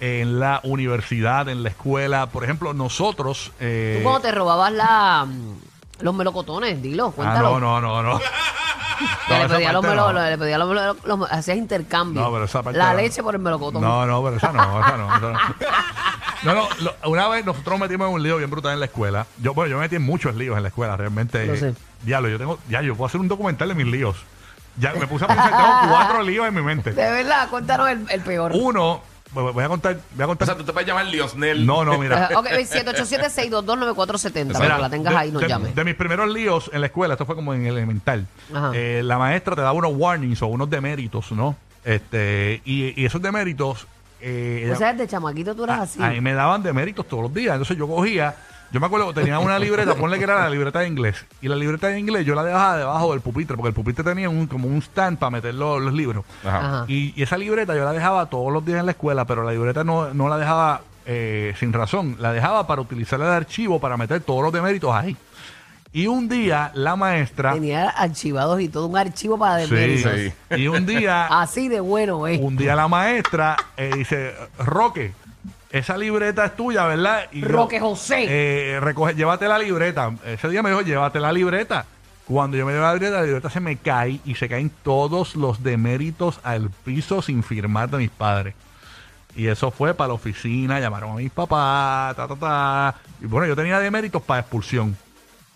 en 0.00 0.38
la 0.40 0.60
universidad, 0.64 1.48
en 1.48 1.62
la 1.62 1.70
escuela. 1.70 2.26
Por 2.26 2.44
ejemplo, 2.44 2.74
nosotros. 2.74 3.52
eh, 3.60 3.96
Tú 3.98 4.02
cuando 4.04 4.20
te 4.20 4.32
robabas 4.32 4.72
la, 4.72 5.24
mm, 5.26 5.54
los 6.00 6.14
melocotones, 6.14 6.82
dilo, 6.82 7.06
ah, 7.06 7.12
cuéntalo. 7.16 7.58
no, 7.60 7.80
no, 7.80 8.02
no, 8.02 8.12
no. 8.14 8.20
Que 9.28 9.34
No, 9.34 9.38
le 9.40 9.44
esa 9.44 9.54
pedía 9.56 9.72
los 9.74 9.82
parte 9.84 9.96
melo- 10.00 10.12
no. 10.14 10.30
le 10.30 10.38
pedía 10.38 10.56
los 10.58 10.68
melo- 10.70 10.96
los- 11.04 11.30
hacías 11.30 11.58
intercambio. 11.58 12.22
No, 12.22 12.32
pero 12.32 12.44
esa 12.46 12.62
parte 12.62 12.78
la 12.78 12.92
no. 12.92 12.96
leche 12.96 13.22
por 13.22 13.34
el 13.34 13.40
melocotón. 13.42 13.82
No, 13.82 14.06
no, 14.06 14.22
pero 14.24 14.36
esa 14.36 14.52
no, 14.52 14.80
esa 14.80 14.96
no. 14.96 15.16
esa 15.16 15.32
no. 15.32 15.38
No, 16.42 16.54
no, 16.54 16.68
lo- 16.80 16.94
una 17.10 17.28
vez 17.28 17.44
nosotros 17.44 17.78
nos 17.78 17.88
metimos 17.88 18.08
en 18.08 18.14
un 18.14 18.22
lío 18.22 18.36
bien 18.38 18.50
brutal 18.50 18.72
en 18.74 18.80
la 18.80 18.86
escuela. 18.86 19.26
Yo, 19.42 19.54
bueno, 19.54 19.70
yo 19.70 19.76
me 19.76 19.82
metí 19.82 19.96
en 19.96 20.02
muchos 20.02 20.34
líos 20.36 20.56
en 20.56 20.62
la 20.62 20.68
escuela, 20.68 20.96
realmente. 20.96 21.46
Lo 21.46 21.56
sé. 21.56 21.74
Diablo, 22.02 22.28
yo 22.28 22.38
tengo, 22.38 22.58
ya, 22.68 22.82
yo 22.82 22.94
puedo 22.94 23.06
hacer 23.06 23.20
un 23.20 23.28
documental 23.28 23.68
de 23.68 23.74
mis 23.74 23.86
líos. 23.86 24.16
Ya, 24.78 24.92
me 24.94 25.06
puse 25.06 25.24
a 25.24 25.28
pensar, 25.28 25.50
tengo 25.50 25.94
cuatro 25.94 26.22
líos 26.22 26.46
en 26.46 26.54
mi 26.54 26.62
mente. 26.62 26.90
De 26.92 27.10
verdad, 27.10 27.48
cuéntanos 27.48 27.88
el, 27.88 28.06
el 28.10 28.20
peor. 28.20 28.52
Uno, 28.54 29.00
voy 29.32 29.52
voy 29.52 29.64
a 29.64 29.68
contar, 29.68 29.98
voy 30.14 30.22
a 30.22 30.26
O 30.26 30.28
contar. 30.28 30.46
sea, 30.46 30.56
tú 30.56 30.64
te 30.64 30.72
puedes 30.72 30.86
llamar 30.86 31.06
Liosnel. 31.06 31.64
No, 31.64 31.84
no, 31.84 31.98
mira. 31.98 32.30
ok, 32.36 32.46
787-622-9470, 32.46 34.52
para 34.52 34.64
Mira, 34.64 34.76
que 34.76 34.82
la 34.82 34.90
tengas 34.90 35.14
ahí 35.14 35.28
y 35.30 35.32
nos 35.32 35.42
de, 35.42 35.48
llames. 35.48 35.74
de 35.74 35.84
mis 35.84 35.94
primeros 35.94 36.28
líos 36.30 36.70
en 36.72 36.80
la 36.80 36.86
escuela, 36.88 37.14
esto 37.14 37.26
fue 37.26 37.34
como 37.34 37.54
en 37.54 37.66
elemental. 37.66 38.26
Ajá. 38.54 38.70
eh, 38.74 39.00
la 39.02 39.18
maestra 39.18 39.54
te 39.54 39.62
daba 39.62 39.72
unos 39.72 39.92
warnings 39.94 40.42
o 40.42 40.46
unos 40.46 40.68
deméritos, 40.70 41.32
¿no? 41.32 41.56
Este, 41.84 42.60
y, 42.64 43.00
y 43.00 43.06
esos 43.06 43.22
deméritos. 43.22 43.86
Eh, 44.20 44.70
O 44.72 44.76
sea, 44.76 44.92
de 44.94 45.06
chamaquito 45.06 45.54
tú 45.54 45.64
eras 45.64 45.78
a- 45.78 45.82
así. 45.82 46.02
A 46.02 46.10
mí 46.10 46.20
me 46.20 46.32
daban 46.34 46.62
deméritos 46.62 47.06
todos 47.06 47.24
los 47.24 47.34
días. 47.34 47.52
Entonces 47.54 47.76
yo 47.76 47.86
cogía, 47.86 48.34
yo 48.72 48.80
me 48.80 48.86
acuerdo 48.86 49.08
que 49.08 49.14
tenía 49.20 49.38
una 49.38 49.58
libreta, 49.58 49.94
ponle 49.96 50.18
que 50.18 50.24
era 50.24 50.40
la 50.40 50.50
libreta 50.50 50.80
de 50.80 50.88
inglés. 50.88 51.24
Y 51.42 51.48
la 51.48 51.56
libreta 51.56 51.88
de 51.88 51.98
inglés 51.98 52.24
yo 52.26 52.34
la 52.34 52.42
dejaba 52.42 52.78
debajo 52.78 53.12
del 53.12 53.20
pupitre, 53.20 53.56
porque 53.56 53.68
el 53.68 53.74
pupitre 53.74 54.02
tenía 54.04 54.28
un, 54.28 54.46
como 54.46 54.68
un 54.68 54.78
stand 54.78 55.18
para 55.18 55.30
meter 55.30 55.54
los, 55.54 55.80
los 55.82 55.92
libros. 55.92 56.24
Ajá. 56.44 56.58
Ajá. 56.58 56.84
Y, 56.88 57.12
y 57.14 57.22
esa 57.22 57.36
libreta 57.36 57.74
yo 57.76 57.84
la 57.84 57.92
dejaba 57.92 58.26
todos 58.26 58.52
los 58.52 58.64
días 58.64 58.80
en 58.80 58.86
la 58.86 58.92
escuela, 58.92 59.24
pero 59.26 59.42
la 59.44 59.52
libreta 59.52 59.84
no, 59.84 60.12
no 60.14 60.28
la 60.28 60.38
dejaba 60.38 60.80
eh, 61.04 61.54
sin 61.58 61.72
razón. 61.72 62.16
La 62.18 62.32
dejaba 62.32 62.66
para 62.66 62.80
utilizarla 62.80 63.30
de 63.30 63.36
archivo 63.36 63.78
para 63.80 63.96
meter 63.96 64.20
todos 64.22 64.42
los 64.42 64.52
deméritos 64.52 64.92
ahí. 64.94 65.16
Y 65.96 66.08
un 66.08 66.28
día 66.28 66.72
la 66.74 66.94
maestra... 66.94 67.54
Tenía 67.54 67.88
archivados 67.88 68.60
y 68.60 68.68
todo 68.68 68.86
un 68.86 68.98
archivo 68.98 69.38
para 69.38 69.64
Sí, 69.64 69.74
deméritos. 69.74 70.12
sí. 70.14 70.32
Y 70.56 70.68
un 70.68 70.84
día 70.84 71.24
Así 71.40 71.68
de 71.68 71.80
bueno, 71.80 72.28
eh. 72.28 72.38
un 72.38 72.54
día 72.54 72.76
la 72.76 72.86
maestra 72.86 73.56
eh, 73.78 73.90
dice, 73.96 74.34
Roque, 74.58 75.12
esa 75.70 75.96
libreta 75.96 76.44
es 76.44 76.54
tuya, 76.54 76.84
¿verdad? 76.84 77.22
Y 77.32 77.40
yo, 77.40 77.48
Roque 77.48 77.80
José. 77.80 78.26
eh, 78.28 78.78
recoge, 78.78 79.14
llévate 79.14 79.48
la 79.48 79.58
libreta. 79.58 80.12
Ese 80.26 80.50
día 80.50 80.62
me 80.62 80.68
dijo, 80.68 80.82
llévate 80.82 81.18
la 81.18 81.32
libreta. 81.32 81.86
Cuando 82.26 82.58
yo 82.58 82.66
me 82.66 82.72
llevé 82.72 82.84
la 82.84 82.92
libreta, 82.92 83.16
la 83.16 83.22
libreta 83.22 83.48
se 83.48 83.60
me 83.60 83.76
cae 83.78 84.20
y 84.26 84.34
se 84.34 84.50
caen 84.50 84.70
todos 84.82 85.34
los 85.34 85.62
deméritos 85.62 86.40
al 86.42 86.68
piso 86.84 87.22
sin 87.22 87.42
firmar 87.42 87.88
de 87.88 87.96
mis 87.96 88.10
padres. 88.10 88.54
Y 89.34 89.46
eso 89.46 89.70
fue 89.70 89.94
para 89.94 90.08
la 90.08 90.14
oficina, 90.14 90.78
llamaron 90.78 91.12
a 91.12 91.14
mis 91.14 91.30
papás, 91.30 92.14
ta, 92.16 92.28
ta, 92.28 92.36
ta. 92.36 92.94
Y 93.22 93.24
bueno, 93.24 93.46
yo 93.46 93.56
tenía 93.56 93.78
deméritos 93.80 94.20
para 94.20 94.40
expulsión. 94.40 94.94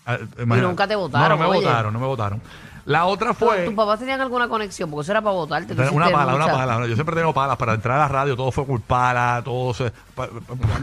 Ah, 0.05 0.17
imagínate. 0.37 0.61
nunca 0.61 0.87
te 0.87 0.95
votaron, 0.95 1.29
No, 1.29 1.35
no 1.45 1.49
me 1.51 1.57
oye. 1.57 1.65
votaron, 1.67 1.93
no 1.93 1.99
me 1.99 2.05
votaron. 2.07 2.41
La 2.83 3.05
otra 3.05 3.29
¿Tu- 3.35 3.45
fue... 3.45 3.65
¿Tus 3.65 3.75
papás 3.75 3.99
tenían 3.99 4.19
alguna 4.21 4.47
conexión? 4.47 4.89
Porque 4.89 5.03
eso 5.03 5.11
era 5.11 5.21
para 5.21 5.35
votarte. 5.35 5.75
tú 5.75 5.81
Una 5.93 6.09
pala, 6.09 6.33
una 6.33 6.47
pala. 6.47 6.87
Yo 6.87 6.95
siempre 6.95 7.15
tengo 7.15 7.31
palas. 7.31 7.55
Para 7.55 7.75
entrar 7.75 7.97
a 7.97 8.01
la 8.01 8.07
radio, 8.07 8.35
todo 8.35 8.51
fue 8.51 8.65
pala, 8.79 9.39
todo 9.45 9.71
se. 9.75 9.91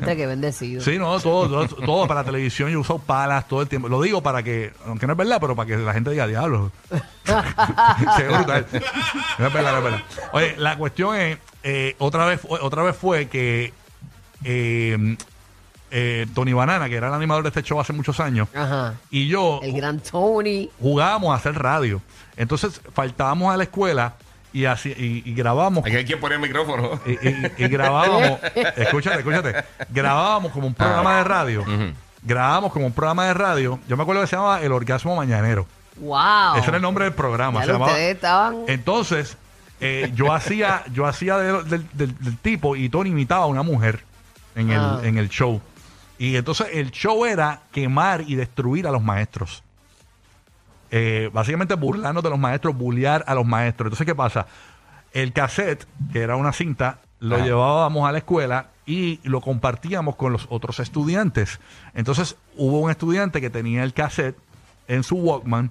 que 0.04 0.26
bendecido. 0.28 0.80
Sí, 0.80 0.96
no, 0.96 1.18
todo, 1.18 1.48
todo, 1.66 1.66
todo 1.84 2.06
para 2.06 2.20
la 2.20 2.24
televisión 2.26 2.70
yo 2.70 2.78
uso 2.78 3.00
palas 3.00 3.48
todo 3.48 3.62
el 3.62 3.68
tiempo. 3.68 3.88
Lo 3.88 4.00
digo 4.00 4.22
para 4.22 4.44
que, 4.44 4.72
aunque 4.86 5.08
no 5.08 5.14
es 5.14 5.16
verdad, 5.16 5.38
pero 5.40 5.56
para 5.56 5.66
que 5.66 5.76
la 5.76 5.92
gente 5.92 6.10
diga 6.10 6.28
diablo. 6.28 6.70
Qué 8.16 8.28
brutal. 8.28 8.66
No 9.38 9.46
es 9.48 9.52
verdad, 9.52 9.72
no 9.72 9.78
es 9.78 9.84
verdad. 9.84 10.00
Oye, 10.32 10.54
la 10.56 10.76
cuestión 10.78 11.16
es, 11.16 11.38
eh, 11.64 11.96
otra 11.98 12.26
vez, 12.26 12.40
fue- 12.40 12.60
otra 12.60 12.84
vez 12.84 12.96
fue 12.96 13.26
que 13.26 13.72
eh, 14.44 15.16
eh, 15.90 16.26
Tony 16.34 16.52
Banana, 16.52 16.88
que 16.88 16.96
era 16.96 17.08
el 17.08 17.14
animador 17.14 17.42
de 17.44 17.48
este 17.48 17.62
show 17.62 17.80
hace 17.80 17.92
muchos 17.92 18.20
años, 18.20 18.48
Ajá. 18.54 18.94
y 19.10 19.28
yo 19.28 19.60
El 19.62 19.72
gran 19.72 20.00
Tony. 20.00 20.70
jugábamos 20.80 21.32
a 21.32 21.36
hacer 21.36 21.54
radio. 21.54 22.00
Entonces 22.36 22.80
faltábamos 22.94 23.52
a 23.52 23.56
la 23.56 23.64
escuela 23.64 24.14
y 24.52 24.64
así 24.64 24.90
y, 24.96 25.22
y 25.30 25.34
grabamos 25.34 25.84
Hay 25.84 25.92
que 25.92 26.04
quien 26.04 26.20
pone 26.20 26.36
el 26.36 26.40
micrófono. 26.40 27.00
y, 27.06 27.12
y- 27.12 27.52
y 27.58 27.68
grabábamos, 27.68 28.38
escúchate, 28.76 29.18
escúchate, 29.18 29.54
grabábamos 29.90 30.52
como 30.52 30.66
un 30.66 30.74
programa 30.74 31.18
de 31.18 31.24
radio. 31.24 31.64
Grabábamos 32.22 32.72
como 32.72 32.86
un 32.86 32.92
programa 32.92 33.26
de 33.26 33.34
radio. 33.34 33.78
Yo 33.88 33.96
me 33.96 34.02
acuerdo 34.02 34.22
que 34.22 34.26
se 34.28 34.36
llamaba 34.36 34.60
El 34.60 34.72
Orgasmo 34.72 35.14
Mañanero. 35.16 35.66
Wow. 35.96 36.56
Ese 36.56 36.68
era 36.68 36.76
el 36.76 36.82
nombre 36.82 37.04
del 37.04 37.14
programa. 37.14 37.60
Ya 37.60 37.66
se 37.66 37.72
lo 37.72 37.74
llamaba- 37.74 37.92
ustedes 37.92 38.14
estaban. 38.14 38.56
Entonces, 38.68 39.36
eh, 39.80 40.10
yo 40.14 40.32
hacía, 40.32 40.82
yo 40.92 41.06
hacía 41.06 41.38
de- 41.38 41.62
del, 41.64 41.88
del- 41.92 42.18
del 42.18 42.36
tipo 42.38 42.74
y 42.76 42.88
Tony 42.88 43.10
imitaba 43.10 43.44
a 43.44 43.46
una 43.46 43.62
mujer 43.62 44.00
en 44.56 44.70
el, 44.70 44.80
Ah. 44.80 45.00
en 45.04 45.18
el 45.18 45.28
show. 45.28 45.60
Y 46.18 46.36
entonces 46.36 46.68
el 46.72 46.90
show 46.90 47.24
era 47.24 47.62
quemar 47.72 48.22
y 48.26 48.34
destruir 48.34 48.86
a 48.86 48.90
los 48.90 49.02
maestros. 49.02 49.62
Eh, 50.90 51.30
básicamente 51.32 51.74
burlarnos 51.74 52.22
de 52.22 52.30
los 52.30 52.38
maestros, 52.38 52.76
bullear 52.76 53.24
a 53.26 53.34
los 53.34 53.46
maestros. 53.46 53.86
Entonces, 53.86 54.06
¿qué 54.06 54.14
pasa? 54.14 54.46
El 55.12 55.32
cassette, 55.32 55.86
que 56.12 56.20
era 56.20 56.36
una 56.36 56.52
cinta, 56.52 56.98
lo 57.20 57.36
Ajá. 57.36 57.44
llevábamos 57.44 58.08
a 58.08 58.12
la 58.12 58.18
escuela 58.18 58.68
y 58.86 59.20
lo 59.22 59.40
compartíamos 59.40 60.16
con 60.16 60.32
los 60.32 60.46
otros 60.50 60.80
estudiantes. 60.80 61.60
Entonces, 61.94 62.36
hubo 62.56 62.80
un 62.80 62.90
estudiante 62.90 63.40
que 63.40 63.50
tenía 63.50 63.84
el 63.84 63.92
cassette 63.92 64.36
en 64.88 65.02
su 65.02 65.16
Walkman. 65.16 65.70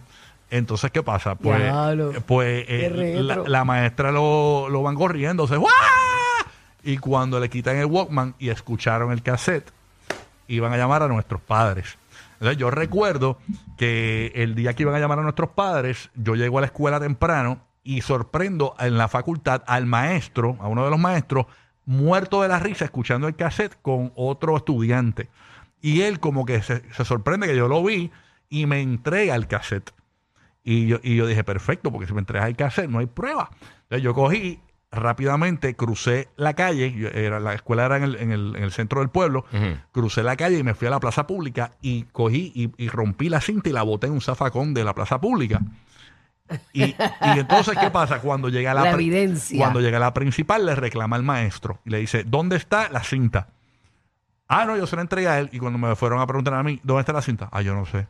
Entonces, 0.49 0.91
¿qué 0.91 1.03
pasa? 1.03 1.35
Pues, 1.35 1.59
Diablo. 1.61 2.13
pues 2.25 2.65
eh, 2.69 3.19
la, 3.21 3.37
la 3.37 3.65
maestra 3.65 4.11
lo, 4.11 4.69
lo 4.69 4.81
van 4.83 4.95
corriendo. 4.95 5.47
se-. 5.47 5.57
Y 6.83 6.97
cuando 6.99 7.39
le 7.39 7.49
quitan 7.49 7.75
el 7.77 7.85
Walkman 7.87 8.35
y 8.39 8.49
escucharon 8.49 9.11
el 9.11 9.21
cassette, 9.23 9.71
iban 10.47 10.73
a 10.73 10.77
llamar 10.77 11.03
a 11.03 11.07
nuestros 11.07 11.41
padres. 11.41 11.97
Entonces 12.33 12.57
yo 12.57 12.69
recuerdo 12.69 13.39
que 13.77 14.31
el 14.35 14.55
día 14.55 14.73
que 14.73 14.83
iban 14.83 14.95
a 14.95 14.99
llamar 14.99 15.19
a 15.19 15.23
nuestros 15.23 15.49
padres, 15.49 16.09
yo 16.15 16.35
llego 16.35 16.57
a 16.57 16.61
la 16.61 16.67
escuela 16.67 16.99
temprano 16.99 17.61
y 17.83 18.01
sorprendo 18.01 18.75
en 18.79 18.97
la 18.97 19.07
facultad 19.07 19.63
al 19.65 19.85
maestro, 19.85 20.57
a 20.59 20.67
uno 20.67 20.83
de 20.83 20.91
los 20.91 20.99
maestros, 20.99 21.47
muerto 21.85 22.41
de 22.41 22.49
la 22.49 22.59
risa 22.59 22.85
escuchando 22.85 23.27
el 23.27 23.35
cassette 23.35 23.77
con 23.81 24.11
otro 24.15 24.57
estudiante. 24.57 25.29
Y 25.81 26.01
él 26.01 26.19
como 26.19 26.45
que 26.45 26.61
se, 26.61 26.81
sorprende 27.05 27.47
que 27.47 27.55
yo 27.55 27.67
lo 27.67 27.83
vi 27.83 28.11
y 28.49 28.65
me 28.65 28.81
entrega 28.81 29.35
el 29.35 29.47
cassette. 29.47 29.91
Y 30.63 30.87
yo, 30.87 30.99
y 31.01 31.15
yo 31.15 31.25
dije, 31.25 31.43
perfecto, 31.43 31.91
porque 31.91 32.07
si 32.07 32.13
me 32.13 32.19
entregas 32.19 32.49
el 32.49 32.55
cassette 32.55 32.89
no 32.89 32.99
hay 32.99 33.05
prueba. 33.05 33.49
Entonces 33.83 34.03
yo 34.03 34.13
cogí 34.13 34.59
rápidamente, 34.97 35.75
crucé 35.75 36.27
la 36.35 36.53
calle, 36.53 36.91
yo- 36.91 37.07
era, 37.09 37.39
la 37.39 37.53
escuela 37.53 37.85
era 37.85 37.97
en 37.97 38.03
el, 38.03 38.15
en 38.17 38.31
el- 38.31 38.55
en 38.55 38.63
el 38.63 38.71
centro 38.71 38.99
del 38.99 39.09
pueblo, 39.09 39.45
crucé 39.91 40.23
la 40.23 40.35
calle 40.35 40.57
y 40.59 40.63
me 40.63 40.73
fui 40.73 40.87
a 40.87 40.91
la 40.91 40.99
plaza 40.99 41.25
pública 41.27 41.71
y 41.81 42.03
cogí 42.11 42.51
y, 42.55 42.71
y 42.83 42.89
rompí 42.89 43.29
la 43.29 43.39
cinta 43.41 43.69
y 43.69 43.73
la 43.73 43.83
boté 43.83 44.07
en 44.07 44.13
un 44.13 44.21
zafacón 44.21 44.73
de 44.73 44.83
la 44.83 44.93
plaza 44.93 45.19
pública. 45.21 45.61
Y, 46.71 46.83
y 46.83 46.95
entonces, 47.39 47.77
¿qué 47.77 47.89
pasa? 47.91 48.19
Cuando 48.21 48.47
llega 48.49 48.73
la, 48.73 48.83
La 48.83 48.91
evidencia. 48.93 49.57
Cuando 49.57 49.81
llega 49.81 49.99
la 49.99 50.13
principal, 50.13 50.65
le 50.65 50.75
reclama 50.75 51.15
al 51.17 51.23
maestro 51.23 51.79
y 51.85 51.89
le 51.89 51.97
dice, 51.99 52.23
¿dónde 52.25 52.55
está 52.55 52.87
la 52.89 53.03
cinta? 53.03 53.47
Ah, 54.47 54.63
no, 54.65 54.77
yo 54.77 54.87
se 54.87 54.95
la 54.95 55.01
entregué 55.01 55.27
a 55.27 55.39
él. 55.39 55.49
Y 55.51 55.59
cuando 55.59 55.77
me 55.77 55.93
fueron 55.97 56.21
a 56.21 56.25
preguntar 56.27 56.53
a 56.53 56.63
mí, 56.63 56.79
¿dónde 56.83 57.01
está 57.01 57.11
la 57.11 57.21
cinta? 57.21 57.49
Ah, 57.51 57.61
yo 57.61 57.75
no 57.75 57.85
sé. 57.85 58.07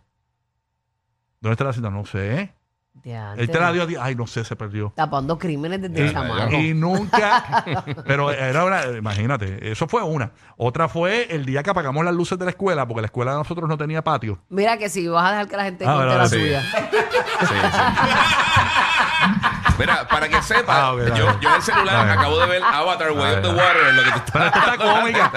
¿Dónde 1.41 1.53
está 1.53 1.63
la 1.63 1.73
cinta? 1.73 1.89
No 1.89 2.05
sé. 2.05 2.53
Diantre. 3.03 3.43
Él 3.43 3.49
te 3.49 3.59
la 3.59 3.71
dio 3.71 3.83
a 3.83 3.87
ti. 3.87 3.95
Ay, 3.99 4.15
no 4.15 4.27
sé, 4.27 4.43
se 4.43 4.55
perdió. 4.55 4.91
Tapando 4.95 5.37
crímenes 5.37 5.81
desde 5.81 6.07
Y, 6.07 6.11
chamaco. 6.13 6.53
y 6.55 6.73
nunca, 6.73 7.63
pero 8.05 8.31
era 8.31 8.63
una, 8.65 8.85
imagínate, 8.97 9.71
eso 9.71 9.87
fue 9.87 10.01
una. 10.03 10.31
Otra 10.57 10.87
fue 10.89 11.27
el 11.33 11.45
día 11.45 11.63
que 11.63 11.69
apagamos 11.69 12.03
las 12.03 12.13
luces 12.13 12.37
de 12.39 12.45
la 12.45 12.51
escuela, 12.51 12.87
porque 12.87 13.01
la 13.01 13.07
escuela 13.07 13.31
de 13.31 13.37
nosotros 13.37 13.67
no 13.69 13.77
tenía 13.77 14.03
patio. 14.03 14.39
Mira 14.49 14.77
que 14.77 14.89
si 14.89 15.07
vas 15.07 15.25
a 15.25 15.31
dejar 15.31 15.47
que 15.47 15.57
la 15.57 15.63
gente 15.63 15.85
Ah, 15.87 16.03
la 16.05 16.27
sí. 16.27 16.35
suya. 16.39 16.61
Sí, 16.61 17.45
sí. 17.49 17.55
Mira, 19.77 20.07
para 20.07 20.27
que 20.27 20.41
sepas, 20.41 20.75
Ah, 20.77 20.93
ok, 20.93 20.99
yo, 21.15 21.25
dale. 21.25 21.37
yo 21.41 21.49
en 21.49 21.55
el 21.55 21.61
celular 21.61 21.85
Dale. 21.95 22.11
acabo 22.11 22.39
de 22.39 22.47
ver 22.47 22.63
Avatar 22.63 23.11
Way 23.11 23.35
of 23.35 23.41
the. 23.41 23.47
Water, 23.49 23.93
lo 23.93 24.03
que 24.03 24.11
tú 24.11 24.19
Pero 24.33 24.45
esta 24.45 24.59
está 24.59 24.73
estás 24.73 24.99
cómica. 24.99 25.31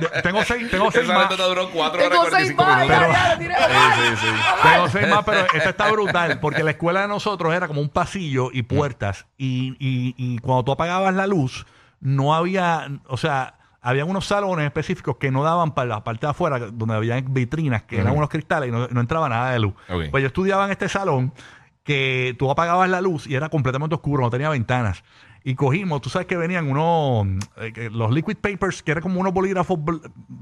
De- 0.00 0.22
Tengo 0.22 0.44
seis, 0.44 0.70
tengo 0.70 0.90
seis 0.90 1.04
Esa 1.04 1.14
más. 1.14 1.30
nota 1.30 1.44
duró 1.46 1.70
4 1.70 2.00
Tengo 2.00 2.20
horas 2.22 2.32
y 2.42 2.44
seis 2.46 2.54
45 2.56 2.64
más, 2.64 2.80
minutos. 2.80 3.00
ya, 3.08 3.22
ya, 3.22 3.32
lo 3.32 3.38
tiré. 3.38 3.54
Sí, 3.54 4.16
sí, 4.16 4.16
sí. 4.26 4.68
Tengo 4.72 4.88
seis 4.88 5.08
más, 5.08 5.24
pero 5.24 5.40
esta 5.54 5.70
está 5.70 5.90
brutal, 5.90 6.40
porque 6.40 6.62
la 6.62 6.70
escuela 6.72 7.00
de 7.02 7.08
nosotros 7.08 7.54
era 7.54 7.66
como 7.68 7.80
un 7.80 7.88
pasillo 7.88 8.50
y 8.52 8.62
puertas, 8.62 9.26
y, 9.38 9.76
y, 9.78 10.14
y 10.16 10.38
cuando 10.38 10.64
tú 10.64 10.72
apagabas 10.72 11.14
la 11.14 11.26
luz, 11.26 11.66
no 12.00 12.34
había, 12.34 12.88
o 13.08 13.16
sea, 13.16 13.54
había 13.80 14.04
unos 14.04 14.26
salones 14.26 14.64
específicos 14.66 15.16
que 15.18 15.30
no 15.30 15.42
daban 15.42 15.72
para 15.72 15.88
la 15.88 16.04
parte 16.04 16.26
de 16.26 16.30
afuera, 16.30 16.58
donde 16.58 16.94
había 16.94 17.20
vitrinas, 17.20 17.82
que 17.82 17.96
eran 17.96 18.08
Ujú. 18.08 18.18
unos 18.18 18.28
cristales 18.30 18.68
y 18.68 18.72
no, 18.72 18.88
no 18.88 19.00
entraba 19.00 19.28
nada 19.28 19.50
de 19.52 19.58
luz. 19.58 19.74
Ok. 19.90 20.04
Pues 20.10 20.22
yo 20.22 20.28
estudiaba 20.28 20.64
en 20.64 20.70
este 20.70 20.88
salón 20.88 21.32
que 21.84 22.34
tú 22.38 22.50
apagabas 22.50 22.88
la 22.90 23.00
luz 23.00 23.26
y 23.26 23.34
era 23.34 23.48
completamente 23.50 23.94
oscuro, 23.94 24.22
no 24.24 24.30
tenía 24.30 24.48
ventanas. 24.48 25.04
Y 25.46 25.54
cogimos, 25.56 26.00
tú 26.00 26.08
sabes 26.08 26.26
que 26.26 26.38
venían 26.38 26.66
unos, 26.70 27.26
eh, 27.58 27.90
los 27.92 28.10
liquid 28.10 28.38
papers, 28.38 28.82
que 28.82 28.92
eran 28.92 29.02
como 29.02 29.20
unos 29.20 29.34
bolígrafos 29.34 29.78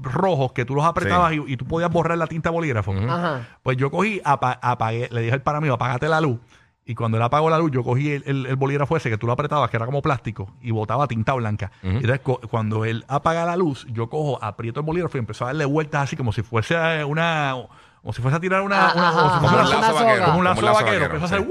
rojos 0.01 0.53
que 0.53 0.65
tú 0.65 0.75
los 0.75 0.85
apretabas 0.85 1.33
y, 1.33 1.43
y 1.53 1.57
tú 1.57 1.65
podías 1.65 1.91
borrar 1.91 2.17
la 2.17 2.27
tinta 2.27 2.49
de 2.49 2.53
bolígrafo. 2.55 2.93
Ajá. 2.93 3.47
Pues 3.63 3.77
yo 3.77 3.91
cogí, 3.91 4.21
apa- 4.23 4.57
apagué, 4.61 5.09
le 5.11 5.21
dije 5.21 5.33
al 5.33 5.41
para 5.41 5.59
mí, 5.61 5.67
apágate 5.67 6.07
la 6.07 6.21
luz. 6.21 6.39
Y 6.85 6.95
cuando 6.95 7.15
él 7.17 7.23
apagó 7.23 7.49
la 7.49 7.57
luz, 7.57 7.71
yo 7.71 7.83
cogí 7.83 8.11
el, 8.11 8.23
el- 8.25 8.45
el 8.45 8.55
bolígrafo 8.55 8.97
ese 8.97 9.09
que 9.09 9.17
tú 9.17 9.25
lo 9.27 9.33
apretabas, 9.33 9.69
que 9.69 9.77
era 9.77 9.85
como 9.85 10.01
plástico, 10.01 10.53
y 10.61 10.71
botaba 10.71 11.07
tinta 11.07 11.33
blanca. 11.33 11.71
Y 11.81 11.87
entonces, 12.05 12.21
cuando 12.49 12.83
él 12.85 13.05
apaga 13.07 13.45
la 13.45 13.55
luz, 13.55 13.85
yo 13.91 14.09
cojo, 14.09 14.41
aprieto 14.43 14.79
el 14.81 14.85
bolígrafo 14.85 15.17
y 15.17 15.19
empezó 15.19 15.45
a 15.45 15.47
darle 15.47 15.65
vueltas 15.65 16.03
así 16.03 16.15
como 16.17 16.31
si 16.33 16.43
fuese 16.43 17.03
una. 17.03 17.55
Como 18.03 18.13
si 18.13 18.21
fuese 18.21 18.35
a 18.37 18.39
tirar 18.39 18.61
una. 18.61 18.85
Ajá, 18.87 18.93
una- 18.95 19.11
si 19.11 19.17
ajá, 19.17 19.39
fuese 19.39 19.39
Como 19.39 19.47
ajá, 19.47 19.63
un 19.63 19.69
una- 19.71 19.79
lazo 19.79 19.93
vaquero. 19.95 20.25
como 20.25 20.27
un 20.27 20.31
Como 20.31 20.43
lazo 20.43 20.59
un 20.59 20.65
lazo 20.65 20.75
vaquero. 20.79 20.99
vaquero, 20.99 21.15
Empezó 21.15 21.23
a 21.35 21.37
hacer. 21.37 21.47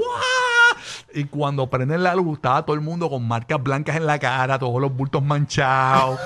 Y 1.14 1.25
cuando 1.25 1.68
prenden 1.68 2.02
la 2.02 2.14
luz, 2.14 2.37
estaba 2.37 2.62
todo 2.64 2.75
el 2.75 2.80
mundo 2.82 3.09
con 3.11 3.26
marcas 3.26 3.62
blancas 3.62 3.97
en 3.97 4.06
la 4.06 4.18
cara, 4.18 4.59
todos 4.59 4.80
los 4.80 4.94
bultos 4.94 5.23
manchados. 5.23 6.18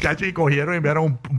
Cachi, 0.00 0.26
y 0.26 0.32
cogieron 0.32 0.74
y 0.74 0.76
enviaron 0.78 1.04
un 1.04 1.16
pum. 1.18 1.32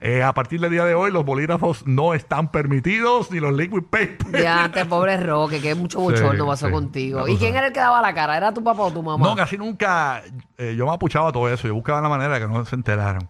Eh, 0.00 0.22
a 0.22 0.32
partir 0.32 0.60
del 0.60 0.70
día 0.70 0.84
de 0.84 0.94
hoy, 0.94 1.10
los 1.10 1.24
bolígrafos 1.24 1.86
no 1.86 2.14
están 2.14 2.50
permitidos, 2.50 3.30
ni 3.30 3.40
los 3.40 3.52
liquid 3.52 3.82
papers. 3.84 4.18
Ya, 4.32 4.64
antes, 4.64 4.84
pobre 4.86 5.16
Roque, 5.16 5.60
que 5.60 5.74
mucho 5.74 6.00
bochorno 6.00 6.44
Sí, 6.44 6.48
pasó 6.48 6.66
sí. 6.66 6.72
contigo. 6.72 7.26
¿Y 7.28 7.36
quién 7.36 7.56
era 7.56 7.68
el 7.68 7.72
que 7.72 7.80
daba 7.80 8.00
la 8.02 8.14
cara? 8.14 8.36
¿Era 8.36 8.52
tu 8.52 8.62
papá 8.62 8.82
o 8.82 8.92
tu 8.92 9.02
mamá? 9.02 9.24
No, 9.26 9.34
casi 9.36 9.56
nunca. 9.58 10.22
eh, 10.56 10.74
yo 10.76 10.86
me 10.86 10.92
apuchaba 10.92 11.30
todo 11.32 11.48
eso. 11.52 11.68
Yo 11.68 11.74
buscaba 11.74 12.00
la 12.00 12.08
manera 12.08 12.34
de 12.34 12.40
que 12.40 12.48
no 12.48 12.64
se 12.64 12.74
enteraron. 12.74 13.28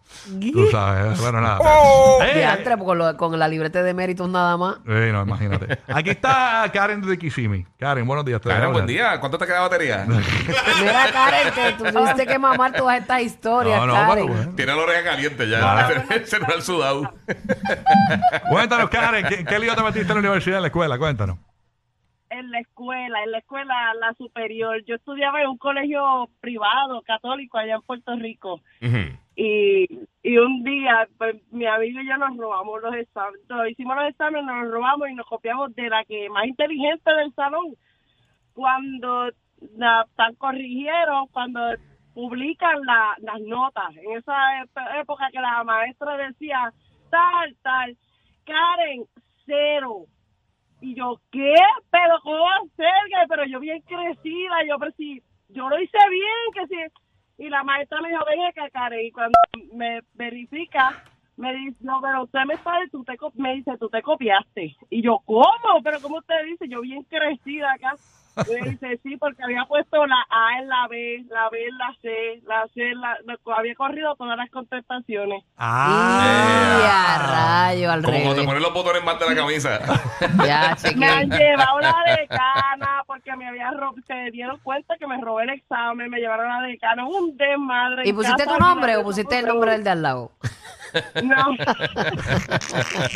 Tú 0.52 0.66
sabes. 0.70 1.20
Bueno, 1.20 1.40
nada. 1.40 1.58
Eh, 2.23 2.38
Diantre, 2.38 2.76
con, 2.78 2.99
lo- 2.99 3.16
con 3.16 3.38
la 3.38 3.49
libreta 3.49 3.82
de 3.82 3.94
méritos 3.94 4.28
nada 4.28 4.56
más. 4.56 4.76
eh, 4.87 5.11
no, 5.12 5.23
imagínate. 5.23 5.78
Aquí 5.88 6.11
está 6.11 6.68
Karen 6.73 7.00
de 7.02 7.18
Kissimmee. 7.18 7.66
Karen, 7.78 8.06
buenos 8.06 8.25
días. 8.25 8.40
Karen, 8.40 8.73
buen 8.73 8.87
día. 8.87 9.18
¿Cuánto 9.20 9.38
te 9.38 9.47
queda 9.47 9.56
de 9.56 9.61
batería? 9.62 10.06
Mira, 10.80 11.11
Karen, 11.12 11.52
que 11.54 11.73
tú 11.73 11.85
tuviste 11.92 12.26
que 12.26 12.38
mamar 12.38 12.73
todas 12.73 12.99
estas 13.00 13.23
historias, 13.23 13.78
No, 13.80 13.87
no, 13.87 13.92
Karen. 13.94 14.14
pero 14.14 14.26
bueno. 14.28 14.52
Tiene 14.56 14.75
la 14.75 14.82
oreja 14.82 15.04
caliente 15.04 15.49
ya. 15.49 15.58
Claro. 15.58 16.02
El 16.23 16.27
celular 16.27 16.63
sudado. 16.63 17.03
Cuéntanos, 18.51 18.91
Karen, 18.91 19.27
¿qué, 19.29 19.45
qué 19.45 19.59
lío 19.59 19.75
te 19.75 19.83
metiste 19.83 20.09
en 20.09 20.15
la 20.15 20.21
universidad, 20.21 20.59
en 20.59 20.63
la 20.63 20.69
escuela? 20.69 20.99
Cuéntanos. 20.99 21.39
en 22.31 22.51
la 22.51 22.61
escuela, 22.61 23.23
en 23.25 23.31
la 23.33 23.39
escuela, 23.39 23.95
la 24.01 24.13
superior. 24.15 24.83
Yo 24.85 24.97
estudiaba 24.97 25.41
en 25.41 25.49
un 25.49 25.59
colegio 25.59 26.29
privado, 26.41 27.03
católico, 27.03 27.59
allá 27.59 27.77
en 27.77 27.83
Puerto 27.83 28.15
Rico. 28.17 28.61
Y, 29.37 29.87
y 30.23 30.37
un 30.37 30.65
día, 30.65 31.09
pues, 31.17 31.37
mi 31.53 31.67
amigo 31.67 32.01
y 32.01 32.09
yo 32.09 32.17
nos 32.17 32.37
robamos 32.37 32.83
los 32.83 32.95
exámenes. 32.95 33.41
Nos 33.49 33.71
hicimos 33.71 33.97
los 33.97 34.09
exámenes, 34.09 34.45
nos 34.45 34.65
los 34.65 34.73
robamos 34.73 35.09
y 35.09 35.15
nos 35.15 35.27
copiamos 35.27 35.75
de 35.75 35.89
la 35.89 36.05
que 36.05 36.29
más 36.29 36.47
inteligente 36.47 37.15
del 37.15 37.33
salón. 37.35 37.77
Cuando 38.53 39.31
la, 39.77 40.07
tan 40.17 40.35
corrigieron, 40.35 41.29
cuando 41.29 41.61
publican 42.19 42.81
la- 42.85 43.15
las 43.19 43.41
notas, 43.43 43.95
en 43.97 44.17
esa 44.19 44.35
época 45.01 45.29
que 45.31 45.39
la 45.41 45.63
maestra 45.63 46.17
decía, 46.17 46.73
tal, 47.11 47.57
tal, 47.63 47.97
Karen, 48.45 49.05
cero. 49.47 50.07
Y 50.81 50.97
yo, 50.97 51.21
¿qué? 51.31 51.55
¿Pero 51.91 52.19
cómo 52.25 52.41
va 52.41 52.57
a 52.57 52.77
ser? 52.77 53.27
Pero 53.29 53.45
yo 53.45 53.61
bien 53.61 53.81
crecida, 53.83 54.57
yo, 54.69 54.79
pero 54.81 54.91
si 54.97 55.23
yo 55.49 55.69
lo 55.69 55.81
hice 55.81 55.99
bien, 56.11 56.45
que 56.55 56.67
si... 56.67 57.45
Y 57.45 57.49
la 57.51 57.63
maestra 57.63 58.01
me 58.01 58.09
dijo, 58.09 58.25
ven 58.29 58.47
acá, 58.47 58.69
Karen, 58.71 59.07
y 59.07 59.13
cuando 59.13 59.39
me 59.73 60.01
verifica, 60.15 60.91
me 61.37 61.55
dice, 61.55 61.77
no, 61.83 62.01
pero 62.03 62.25
usted 62.25 62.41
me 62.49 62.55
está, 62.55 62.73
tú 62.91 63.05
te, 63.05 63.17
me 63.35 63.55
dice, 63.55 63.79
tú 63.79 63.89
te 63.89 64.03
copiaste. 64.03 64.75
Y 64.91 65.03
yo, 65.03 65.21
¿cómo? 65.25 65.83
¿Pero 65.85 66.01
cómo 66.01 66.19
usted 66.19 66.35
dice? 66.47 66.67
Yo 66.69 66.81
bien 66.81 67.05
crecida 67.05 67.75
acá. 67.75 67.97
Dice, 68.47 69.00
sí, 69.02 69.16
porque 69.16 69.42
había 69.42 69.64
puesto 69.66 70.07
la 70.07 70.16
A 70.30 70.59
en 70.61 70.68
la 70.68 70.87
B, 70.88 71.25
la 71.30 71.49
B 71.50 71.59
en 71.66 71.78
la 71.78 71.95
C, 72.00 72.42
la 72.47 72.66
C 72.75 72.90
en 72.90 73.00
la... 73.00 73.16
había 73.57 73.75
corrido 73.75 74.14
todas 74.16 74.37
las 74.37 74.50
contestaciones. 74.50 75.45
Ah. 75.57 76.78
Y 76.80 76.85
a 76.87 77.18
rayo, 77.73 77.90
al 77.92 78.02
Como 78.02 78.12
cuando 78.16 78.30
te 78.30 78.35
revés. 78.40 78.47
pones 78.47 78.62
los 78.62 78.73
botones 78.75 79.04
más 79.04 79.18
de 79.18 79.26
la 79.26 79.35
camisa. 79.35 79.78
Ya, 80.47 80.76
Me 80.97 81.07
han 81.07 81.30
chequeé. 81.30 81.50
llevado 81.50 81.78
la 81.80 81.95
decana 82.18 83.02
porque 83.07 83.35
me 83.37 83.47
había 83.49 83.71
ro- 83.71 83.95
se 84.07 84.30
dieron 84.33 84.59
cuenta 84.64 84.97
que 84.99 85.07
me 85.07 85.21
robé 85.21 85.45
el 85.45 85.50
examen, 85.50 86.11
me 86.11 86.18
llevaron 86.18 86.50
a 86.50 86.61
la 86.61 86.66
decana, 86.68 87.07
un 87.07 87.37
desmadre. 87.37 88.02
¿Y 88.09 88.12
pusiste 88.12 88.45
casa, 88.45 88.57
tu 88.57 88.64
nombre 88.64 88.97
o 88.97 89.04
pusiste 89.04 89.38
el 89.38 89.47
nombre 89.47 89.73
del 89.73 89.85
de 89.85 89.90
al 89.90 90.02
lado? 90.02 90.33
No, 91.23 91.57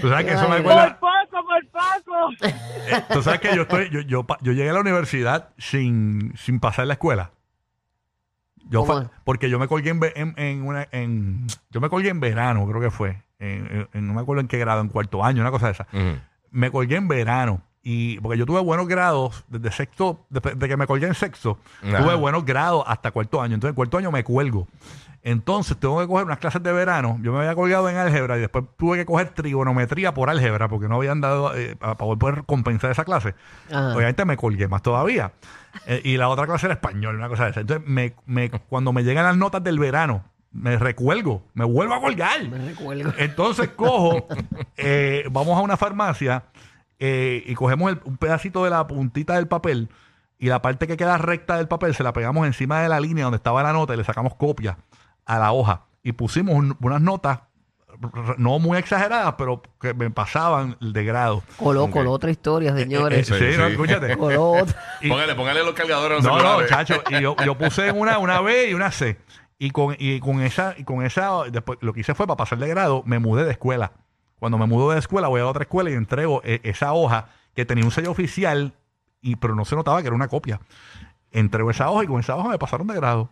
Tú 0.00 0.08
sabes 0.08 0.24
que 0.26 0.32
eso 0.32 0.48
me 0.48 0.56
Ay, 0.56 0.62
por 0.62 0.72
acuerda. 0.72 0.98
poco, 1.00 1.46
por 1.46 1.66
poco. 1.70 2.32
eh, 2.46 3.04
Tú 3.12 3.22
sabes 3.22 3.40
que 3.40 3.54
yo 3.54 3.62
estoy, 3.62 3.88
yo, 3.90 4.00
yo, 4.00 4.24
pa- 4.24 4.38
yo 4.42 4.52
llegué 4.52 4.70
a 4.70 4.74
la 4.74 4.80
universidad 4.80 5.50
sin, 5.58 6.32
sin 6.36 6.60
pasar 6.60 6.86
la 6.86 6.94
escuela. 6.94 7.30
Yo 8.68 8.84
¿Cómo? 8.84 9.02
fa- 9.04 9.10
porque 9.24 9.50
yo 9.50 9.58
me 9.58 9.68
colgué 9.68 9.90
en, 9.90 10.00
ve- 10.00 10.12
en, 10.16 10.34
en 10.38 10.62
una, 10.66 10.88
en, 10.92 11.46
yo 11.70 11.80
me 11.80 11.88
colgué 11.88 12.08
en 12.10 12.20
verano, 12.20 12.66
creo 12.66 12.80
que 12.80 12.90
fue. 12.90 13.22
En- 13.38 13.66
en- 13.66 13.88
en- 13.92 14.06
no 14.06 14.14
me 14.14 14.20
acuerdo 14.20 14.40
en 14.40 14.48
qué 14.48 14.58
grado, 14.58 14.80
en 14.80 14.88
cuarto 14.88 15.24
año, 15.24 15.40
una 15.42 15.50
cosa 15.50 15.66
de 15.66 15.72
esa. 15.72 15.86
Ujú. 15.92 16.18
Me 16.50 16.70
colgué 16.70 16.96
en 16.96 17.08
verano. 17.08 17.62
Y 17.84 18.20
porque 18.20 18.38
yo 18.38 18.46
tuve 18.46 18.60
buenos 18.60 18.86
grados 18.86 19.44
desde 19.48 19.72
sexto, 19.72 20.24
desde 20.30 20.54
de 20.54 20.68
que 20.68 20.76
me 20.76 20.86
colgué 20.86 21.06
en 21.08 21.14
sexto, 21.14 21.58
Ajá. 21.82 21.98
tuve 22.02 22.14
buenos 22.14 22.44
grados 22.44 22.84
hasta 22.86 23.10
cuarto 23.10 23.42
año. 23.42 23.54
Entonces, 23.54 23.72
en 23.72 23.74
cuarto 23.76 23.98
año 23.98 24.12
me 24.12 24.22
cuelgo. 24.22 24.68
Entonces, 25.24 25.76
tengo 25.76 26.00
que 26.00 26.06
coger 26.06 26.26
unas 26.26 26.38
clases 26.38 26.62
de 26.62 26.72
verano. 26.72 27.18
Yo 27.22 27.32
me 27.32 27.38
había 27.40 27.54
colgado 27.54 27.88
en 27.88 27.96
álgebra 27.96 28.36
y 28.36 28.40
después 28.40 28.64
tuve 28.76 28.98
que 28.98 29.06
coger 29.06 29.30
trigonometría 29.30 30.12
por 30.14 30.28
álgebra 30.30 30.68
porque 30.68 30.88
no 30.88 30.96
habían 30.96 31.20
dado 31.20 31.54
eh, 31.56 31.76
para 31.76 31.96
poder 31.96 32.44
compensar 32.44 32.90
esa 32.90 33.04
clase. 33.04 33.34
Ajá. 33.70 33.94
Obviamente 33.94 34.24
me 34.24 34.36
colgué 34.36 34.66
más 34.68 34.82
todavía. 34.82 35.32
Eh, 35.86 36.00
y 36.04 36.16
la 36.16 36.28
otra 36.28 36.46
clase 36.46 36.66
era 36.66 36.74
español, 36.74 37.16
una 37.16 37.28
cosa 37.28 37.44
de 37.44 37.50
esa. 37.50 37.60
Entonces, 37.60 37.88
me, 37.88 38.14
me- 38.26 38.50
cuando 38.50 38.92
me 38.92 39.04
llegan 39.04 39.24
las 39.24 39.36
notas 39.36 39.62
del 39.62 39.78
verano, 39.78 40.24
me 40.52 40.76
recuelgo, 40.76 41.42
me 41.54 41.64
vuelvo 41.64 41.94
a 41.94 42.00
colgar. 42.00 42.42
Me 42.48 42.58
recuerdo. 42.58 43.12
Entonces 43.16 43.68
cojo, 43.70 44.26
eh, 44.76 45.24
vamos 45.30 45.56
a 45.56 45.62
una 45.62 45.76
farmacia 45.76 46.42
eh, 47.04 47.42
y 47.46 47.54
cogemos 47.54 47.90
el- 47.90 48.00
un 48.04 48.16
pedacito 48.16 48.62
de 48.62 48.70
la 48.70 48.86
puntita 48.86 49.34
del 49.34 49.48
papel 49.48 49.88
y 50.38 50.46
la 50.46 50.62
parte 50.62 50.86
que 50.86 50.96
queda 50.96 51.18
recta 51.18 51.56
del 51.56 51.66
papel 51.66 51.94
se 51.96 52.04
la 52.04 52.12
pegamos 52.12 52.46
encima 52.46 52.80
de 52.80 52.88
la 52.88 53.00
línea 53.00 53.24
donde 53.24 53.36
estaba 53.38 53.60
la 53.64 53.72
nota 53.72 53.94
y 53.94 53.96
le 53.96 54.04
sacamos 54.04 54.36
copia 54.36 54.78
a 55.26 55.38
la 55.40 55.50
hoja. 55.52 55.86
Y 56.04 56.12
pusimos 56.12 56.54
un- 56.54 56.76
unas 56.80 57.00
notas, 57.00 57.40
no 58.38 58.58
muy 58.58 58.78
exageradas, 58.78 59.34
pero 59.38 59.62
que 59.80 59.94
me 59.94 60.10
pasaban 60.10 60.76
de 60.80 61.04
grado. 61.04 61.42
Coló, 61.58 61.90
coló 61.90 62.12
otra 62.12 62.30
historia, 62.30 62.74
señores. 62.76 63.30
Eh, 63.30 63.34
sí, 63.52 63.58
no, 63.58 63.66
sí. 63.66 63.72
escúchate. 63.72 64.16
Coló 64.16 64.50
otra. 64.52 64.76
Y- 65.00 65.08
Póngale, 65.08 65.34
póngale 65.34 65.62
los 65.64 65.74
cargadores 65.74 66.22
no, 66.22 66.30
no, 66.30 66.36
celulares. 66.38 66.70
chacho. 66.70 67.02
Y 67.10 67.20
yo, 67.20 67.36
yo 67.44 67.56
puse 67.58 67.90
una, 67.92 68.18
una 68.18 68.40
B 68.40 68.70
y 68.70 68.74
una 68.74 68.90
C. 68.90 69.18
Y 69.58 69.70
con, 69.70 69.94
y 69.98 70.18
con 70.20 70.40
esa, 70.40 70.74
y 70.76 70.82
con 70.84 71.04
esa, 71.04 71.44
después 71.50 71.78
lo 71.82 71.92
que 71.92 72.00
hice 72.00 72.14
fue 72.14 72.26
para 72.26 72.36
pasar 72.36 72.58
de 72.58 72.68
grado, 72.68 73.02
me 73.06 73.18
mudé 73.20 73.44
de 73.44 73.52
escuela. 73.52 73.92
Cuando 74.42 74.58
me 74.58 74.66
mudo 74.66 74.90
de 74.90 74.98
escuela, 74.98 75.28
voy 75.28 75.40
a 75.40 75.46
otra 75.46 75.62
escuela 75.62 75.88
y 75.88 75.92
entrego 75.92 76.42
eh, 76.42 76.58
esa 76.64 76.94
hoja 76.94 77.28
que 77.54 77.64
tenía 77.64 77.84
un 77.84 77.92
sello 77.92 78.10
oficial, 78.10 78.74
y, 79.20 79.36
pero 79.36 79.54
no 79.54 79.64
se 79.64 79.76
notaba 79.76 80.00
que 80.00 80.08
era 80.08 80.16
una 80.16 80.26
copia. 80.26 80.58
Entrego 81.30 81.70
esa 81.70 81.88
hoja 81.88 82.02
y 82.02 82.06
con 82.08 82.18
esa 82.18 82.34
hoja 82.34 82.48
me 82.48 82.58
pasaron 82.58 82.88
de 82.88 82.94
grado. 82.96 83.30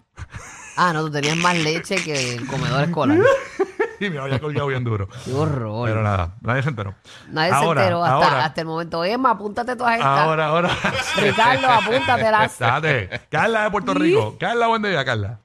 Ah, 0.77 0.93
no, 0.93 1.05
tú 1.07 1.11
tenías 1.11 1.37
más 1.37 1.57
leche 1.59 1.97
que 1.97 2.35
el 2.35 2.47
comedor 2.47 2.85
escolar. 2.85 3.19
y 4.01 4.09
me 4.09 4.21
había 4.21 4.39
colgado 4.39 4.69
bien 4.69 4.85
duro. 4.85 5.09
Qué 5.25 5.33
horror. 5.33 5.89
Pero 5.89 6.01
nada, 6.05 6.37
nadie 6.43 6.63
se 6.63 6.69
enteró. 6.69 6.95
Nadie 7.29 7.51
Ahora, 7.55 7.81
se 7.81 7.87
enteró 7.87 8.05
hasta, 8.05 8.15
ahora, 8.15 8.45
hasta 8.45 8.61
el 8.61 8.67
momento. 8.69 9.05
Emma, 9.05 9.33
apúntate 9.33 9.75
todas 9.75 9.95
estas. 9.95 10.07
Ahora, 10.07 10.47
ahora. 10.47 10.71
Ricardo, 11.17 11.69
apúntatelas. 11.71 12.57
Date. 12.57 13.23
Carla 13.29 13.65
de 13.65 13.71
Puerto 13.73 13.95
Rico. 13.95 14.37
Carla, 14.39 14.69
buen 14.69 14.83
día, 14.83 15.05
Carla. 15.05 15.41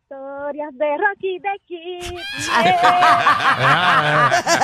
Historias 0.00 0.70
de 0.76 0.96
Rocky 0.98 1.38
de 1.38 1.60
Kid. 1.66 2.04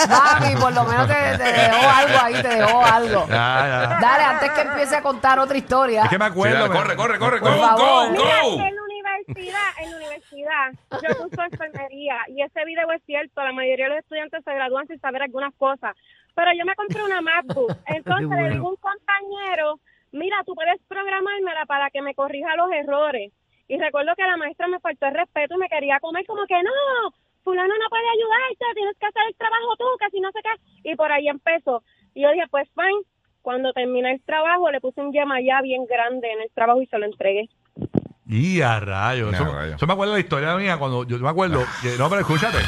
Mami, 0.09 0.55
por 0.61 0.73
lo 0.73 0.85
menos 0.85 1.07
te, 1.09 1.15
te 1.39 1.53
dejó 1.53 1.89
algo 1.91 2.19
ahí, 2.23 2.35
te 2.43 2.49
dejó 2.49 2.85
algo. 2.85 3.27
ya, 3.29 3.67
ya. 3.67 3.99
Dale, 4.01 4.25
antes 4.25 4.51
que 4.51 4.61
empiece 4.61 4.97
a 4.97 5.03
contar 5.03 5.39
otra 5.39 5.57
historia. 5.57 6.05
Es 6.05 6.11
que 6.11 6.19
me 6.19 6.27
Sí, 6.27 6.31
acuerdo. 6.31 6.57
dale, 6.59 6.69
me- 6.69 6.75
corre, 6.77 6.97
corre, 6.97 7.19
corre, 7.19 7.41
Por 7.41 7.51
go, 7.51 7.61
favor. 7.61 8.07
go, 8.09 8.12
Mira, 8.12 8.43
go. 8.43 8.53
en 8.61 8.77
la 8.77 8.83
universidad, 8.83 9.69
en 9.83 9.91
la 9.91 9.97
universidad, 9.97 10.73
yo 11.03 11.17
curso 11.19 11.43
enfermería 11.43 12.17
y 12.29 12.43
ese 12.43 12.65
video 12.65 12.91
es 12.93 13.03
cierto, 13.07 13.43
la 13.43 13.53
mayoría 13.53 13.87
de 13.87 13.91
los 13.91 13.99
estudiantes 14.01 14.43
se 14.45 14.55
gradúan 14.55 14.87
sin 14.87 15.01
saber 15.01 15.23
algunas 15.23 15.53
cosas, 15.57 15.95
pero 16.35 16.51
yo 16.59 16.65
me 16.65 16.75
compré 16.75 17.03
una 17.05 17.21
MacBook, 17.21 17.73
entonces 17.87 18.29
le 18.39 18.51
digo 18.51 18.69
a 18.69 18.71
un 18.71 18.77
compañero, 18.77 19.81
mira, 20.12 20.37
tú 20.47 20.55
puedes 20.55 20.81
programármela 20.89 21.67
para 21.67 21.91
que 21.91 22.03
me 22.03 22.15
corrija 22.15 22.55
los 22.57 22.71
errores. 22.73 23.33
Y 23.69 23.78
recuerdo 23.78 24.12
que 24.16 24.23
la 24.23 24.37
maestra 24.37 24.66
me 24.69 24.81
faltó 24.81 25.07
el 25.07 25.14
respeto 25.14 25.54
y 25.54 25.59
me 25.59 25.69
quería 25.69 25.99
comer 26.00 26.25
como 26.26 26.45
que 26.47 26.62
no, 26.62 26.71
fulano 27.45 27.73
no 27.75 27.88
puede 27.88 28.04
ayudarte, 28.09 28.64
tienes 28.75 28.97
que 28.99 29.07
hacer 29.07 29.23
el 29.28 29.35
trabajo 29.37 29.76
tú, 29.78 29.85
que 29.99 30.11
si 30.11 30.21
no 30.21 30.31
sé 30.33 30.40
qué. 30.42 30.90
Y 30.92 30.97
por 30.97 31.11
ahí 31.12 31.28
empezó. 31.28 31.83
Y 32.14 32.23
yo 32.23 32.31
dije, 32.33 32.45
pues 32.50 32.69
fine. 32.75 33.02
Cuando 33.40 33.73
terminé 33.73 34.12
el 34.12 34.23
trabajo, 34.23 34.71
le 34.71 34.81
puse 34.81 35.00
un 35.00 35.12
llama 35.12 35.40
ya 35.40 35.61
bien 35.62 35.85
grande 35.87 36.31
en 36.31 36.42
el 36.42 36.50
trabajo 36.54 36.81
y 36.81 36.87
se 36.87 36.97
lo 36.99 37.07
entregué. 37.07 37.49
Y 38.28 38.61
a 38.61 38.78
rayos. 38.78 39.33
Ya, 39.33 39.38
Eso, 39.38 39.52
rayos. 39.52 39.75
eso 39.76 39.87
me 39.87 39.92
acuerdo 39.95 40.12
de 40.12 40.21
la 40.21 40.25
historia 40.25 40.54
mía 40.57 40.76
cuando 40.78 41.04
yo 41.04 41.19
me 41.19 41.28
acuerdo. 41.28 41.61
que- 41.83 41.97
no, 41.99 42.09
pero 42.09 42.21
escúchate. 42.21 42.59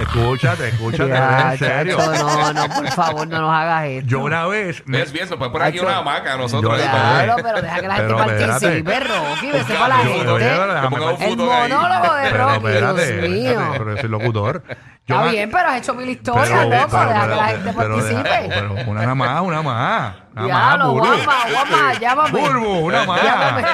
Escúchate, 0.00 0.68
escúchate. 0.68 1.08
Ya, 1.10 1.52
en 1.52 1.58
serio. 1.58 1.96
chacho, 1.96 2.24
no, 2.24 2.52
no, 2.52 2.68
por 2.74 2.88
favor, 2.92 3.26
no 3.28 3.40
nos 3.40 3.52
hagas 3.54 3.84
esto. 3.86 4.08
Yo 4.08 4.20
una 4.20 4.46
vez. 4.46 4.82
me- 4.86 5.02
Es 5.02 5.12
bien, 5.12 5.26
se 5.28 5.36
puede 5.36 5.50
poner 5.50 5.68
aquí 5.68 5.78
Hacho. 5.78 5.86
una 5.88 5.98
hamaca 5.98 6.36
nosotros. 6.36 6.76
Yo- 6.78 6.82
ahí, 6.84 6.88
Claro, 6.88 7.36
pero 7.42 7.62
deja 7.62 7.80
que 7.80 7.88
la 7.88 7.94
gente 7.96 8.14
Pero 8.14 8.20
espérate. 8.20 8.46
participe, 8.46 9.00
Rocky, 9.00 9.50
vete 9.52 9.74
para 9.74 9.88
la 9.88 9.96
gente. 9.98 10.28
Oye, 10.28 10.44
pero 10.44 10.66
Que 10.66 10.74
déjame 10.74 10.88
ponga 10.90 11.10
un 11.10 11.16
participar. 11.18 11.46
El 11.48 11.50
ahí. 11.72 11.72
monólogo 11.72 12.14
de 12.14 12.22
Pero 12.30 12.44
Rocky, 12.44 12.56
espérate, 12.66 13.12
Dios 13.18 13.28
mío. 13.30 13.50
espérate, 13.50 13.78
pero 13.78 13.94
yo 13.94 14.00
soy 14.00 14.10
locutor. 14.10 14.62
Yo 15.08 15.14
Está 15.14 15.24
me- 15.26 15.30
bien, 15.32 15.50
pero 15.50 15.68
has 15.68 15.78
hecho 15.78 15.94
mil 15.94 16.08
historias, 16.10 16.48
pero- 16.48 16.62
loco. 16.64 16.86
pero- 16.90 17.08
Deja 17.08 17.22
que 17.22 17.28
la 17.28 17.36
pero- 17.36 17.46
gente 17.48 17.72
pero 17.76 17.96
deja- 17.96 18.22
participe. 18.22 18.48
Pero 18.54 18.74
una 18.90 19.00
nada 19.00 19.14
más, 19.14 19.40
una 19.42 19.62
más. 19.62 20.14
Más, 20.46 20.78
Burbu. 20.78 20.98
guapa, 20.98 21.36
guapa, 21.50 21.98
llámame. 22.00 22.30
Burbu, 22.40 22.68
una 22.86 23.04
más. 23.04 23.22
Llámame. 23.22 23.64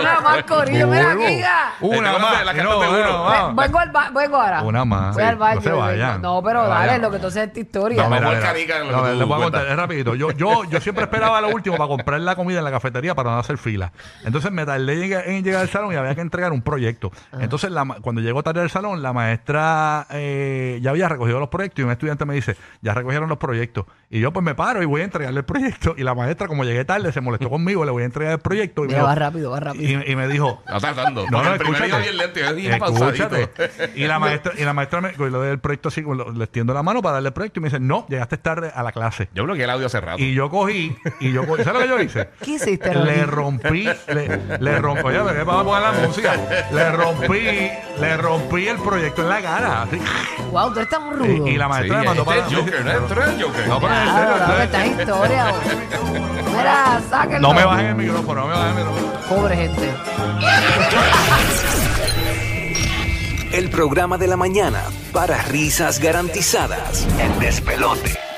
Una 0.00 0.20
más, 0.20 0.42
Corillo, 0.44 0.86
mira, 0.88 1.08
Burbu. 1.14 1.22
amiga. 1.24 1.72
Una 1.80 2.10
Este, 2.10 2.22
más. 2.22 2.44
la 2.46 2.52
No, 2.54 2.78
una 2.78 2.88
uno. 2.88 3.24
más. 3.24 3.56
Vengo, 3.66 3.78
al 3.78 3.90
ba- 3.90 4.10
vengo 4.14 4.36
ahora. 4.36 4.62
Una 4.62 4.84
más. 4.84 5.14
Voy 5.14 5.24
al 5.24 5.36
baño. 5.36 5.56
no 5.56 5.62
se 5.62 5.72
vayan. 5.72 6.22
No, 6.22 6.42
pero 6.42 6.62
No 6.62 6.68
dale, 6.68 6.98
lo 6.98 7.10
que 7.10 7.18
tú 7.18 7.26
haces 7.28 7.46
es 7.48 7.52
tu 7.52 7.60
historia. 7.60 8.02
No, 8.02 8.10
mira, 8.10 8.40
canica, 8.40 8.78
en 8.78 8.86
lo 8.90 8.96
No, 8.96 9.04
que 9.04 9.12
les 9.14 9.26
voy 9.28 9.40
a 9.40 9.42
contar, 9.44 9.50
cuentas. 9.60 9.70
es 9.70 9.76
rapidito. 9.76 10.14
Yo, 10.14 10.30
yo, 10.32 10.64
yo 10.64 10.80
siempre 10.80 11.04
esperaba 11.04 11.40
lo 11.40 11.48
último 11.48 11.76
para 11.76 11.88
comprar 11.88 12.20
la 12.20 12.34
comida 12.36 12.58
en 12.58 12.64
la 12.64 12.70
cafetería 12.70 13.14
para 13.14 13.30
no 13.30 13.38
hacer 13.38 13.58
fila. 13.58 13.92
Entonces 14.24 14.50
me 14.52 14.64
tardé 14.66 14.92
en 14.94 15.00
llegar, 15.00 15.28
en 15.28 15.44
llegar 15.44 15.62
al 15.62 15.68
salón 15.68 15.92
y 15.92 15.96
había 15.96 16.14
que 16.14 16.20
entregar 16.20 16.52
un 16.52 16.62
proyecto. 16.62 17.10
Entonces 17.38 17.70
la 17.70 17.84
ma- 17.84 17.96
cuando 18.00 18.20
llego 18.20 18.42
tarde 18.42 18.60
al 18.60 18.70
salón, 18.70 19.02
la 19.02 19.12
maestra 19.12 20.06
eh, 20.10 20.78
ya 20.82 20.90
había 20.90 21.08
recogido 21.08 21.38
los 21.40 21.48
proyectos 21.48 21.80
y 21.80 21.82
un 21.84 21.90
estudiante 21.90 22.24
me 22.24 22.34
dice, 22.34 22.56
ya 22.80 22.94
recogieron 22.94 23.28
los 23.28 23.38
proyectos. 23.38 23.86
Y 24.10 24.20
yo 24.20 24.32
pues 24.32 24.44
me 24.44 24.54
paro 24.54 24.82
y 24.82 24.86
voy 24.86 25.00
a 25.00 25.04
entregarle 25.04 25.40
el 25.40 25.44
proyecto. 25.44 25.91
Y 25.96 26.02
la 26.02 26.14
maestra, 26.14 26.46
como 26.48 26.64
llegué 26.64 26.84
tarde, 26.84 27.12
se 27.12 27.20
molestó 27.20 27.48
conmigo, 27.50 27.84
le 27.84 27.90
voy 27.90 28.02
a 28.02 28.06
entregar 28.06 28.32
el 28.34 28.38
proyecto. 28.40 28.84
Y, 28.84 28.88
me, 28.88 28.94
Mira, 28.94 28.98
dijo- 29.00 29.08
va 29.08 29.14
rápido, 29.14 29.50
va 29.50 29.60
rápido. 29.60 30.02
y, 30.06 30.12
y 30.12 30.16
me 30.16 30.28
dijo, 30.28 30.62
No 30.66 30.80
no, 31.30 31.42
no, 31.44 31.52
el 31.52 31.58
primer 31.58 31.82
día 31.82 31.86
escúchate. 31.98 32.02
bien 32.02 32.16
lento 32.18 32.40
y 32.40 32.42
es 32.42 32.54
bien 32.56 32.72
Escúchate. 32.74 33.48
Y 33.94 34.04
la 34.06 34.18
maestra, 34.18 34.52
y 34.58 34.64
la 34.64 34.72
maestra 34.72 35.00
me 35.00 35.12
con 35.12 35.30
lo 35.32 35.40
del 35.42 35.58
proyecto 35.60 35.88
así, 35.88 36.02
con 36.02 36.16
lo- 36.18 36.30
le 36.32 36.44
extiendo 36.44 36.72
la 36.74 36.82
mano 36.82 37.02
para 37.02 37.14
darle 37.14 37.28
el 37.28 37.32
proyecto 37.32 37.60
y 37.60 37.62
me 37.62 37.68
dice, 37.68 37.80
no, 37.80 38.06
llegaste 38.08 38.38
tarde 38.38 38.70
a 38.74 38.82
la 38.82 38.92
clase. 38.92 39.28
Yo 39.34 39.44
bloqueé 39.44 39.64
el 39.64 39.70
audio 39.70 39.86
hace 39.86 40.00
rato. 40.00 40.22
Y 40.22 40.34
yo 40.34 40.48
cogí, 40.50 40.96
y 41.20 41.32
yo 41.32 41.46
cogí, 41.46 41.64
¿sabes 41.64 41.74
lo 41.74 41.80
que 41.80 41.88
yo 41.88 42.00
hice? 42.00 42.28
¿Qué 42.42 42.52
hiciste, 42.52 42.94
Le 42.94 43.26
rompí, 43.26 43.88
le, 44.08 44.58
le 44.60 44.78
rompí, 44.78 45.02
oye, 45.04 45.18
¿qué 45.34 45.42
vamos 45.44 45.62
a 45.62 45.64
poner 45.64 45.82
la 45.82 46.06
música? 46.06 46.34
Le 46.72 46.90
rompí, 46.92 47.70
le 48.00 48.16
rompí 48.16 48.68
el 48.68 48.76
proyecto 48.78 49.22
en 49.22 49.28
la 49.28 49.40
cara. 49.40 49.82
así. 49.82 50.00
Wow, 50.50 50.72
tú 50.72 50.80
eres 50.80 50.90
tan 50.90 51.10
rudo. 51.12 51.46
Y, 51.46 51.50
y 51.52 51.56
la 51.56 51.64
Sí, 51.64 51.70
maestra 51.70 51.98
me 51.98 52.04
mandó 52.06 52.22
este 52.22 52.34
para 52.34 52.46
es 52.46 52.54
Joker, 52.54 52.84
¿no? 52.84 52.92
Tú 53.06 53.12
eres 53.14 53.28
el 53.28 53.42
Joker. 53.42 53.68
No, 53.68 53.80
pero 53.80 53.92
en 53.94 54.02
Claro, 54.02 54.18
serio, 54.18 54.38
loco, 54.38 54.52
en 54.56 54.62
esta 54.62 54.78
serio. 54.82 55.00
historia. 55.00 55.52
Mira, 56.56 57.00
sáquenlo. 57.08 57.48
No 57.48 57.54
me 57.54 57.64
bajen 57.64 57.86
el 57.86 57.94
micrófono, 57.94 58.42
no 58.42 58.46
me 58.48 58.54
bajen 58.54 58.78
el 58.78 58.84
micrófono. 58.84 59.12
Pobre 59.28 59.56
gente. 59.56 59.94
El 63.52 63.68
programa 63.68 64.16
de 64.16 64.26
la 64.28 64.36
mañana 64.36 64.82
para 65.12 65.42
risas 65.42 65.98
garantizadas. 65.98 67.06
El 67.20 67.38
despelote. 67.38 68.31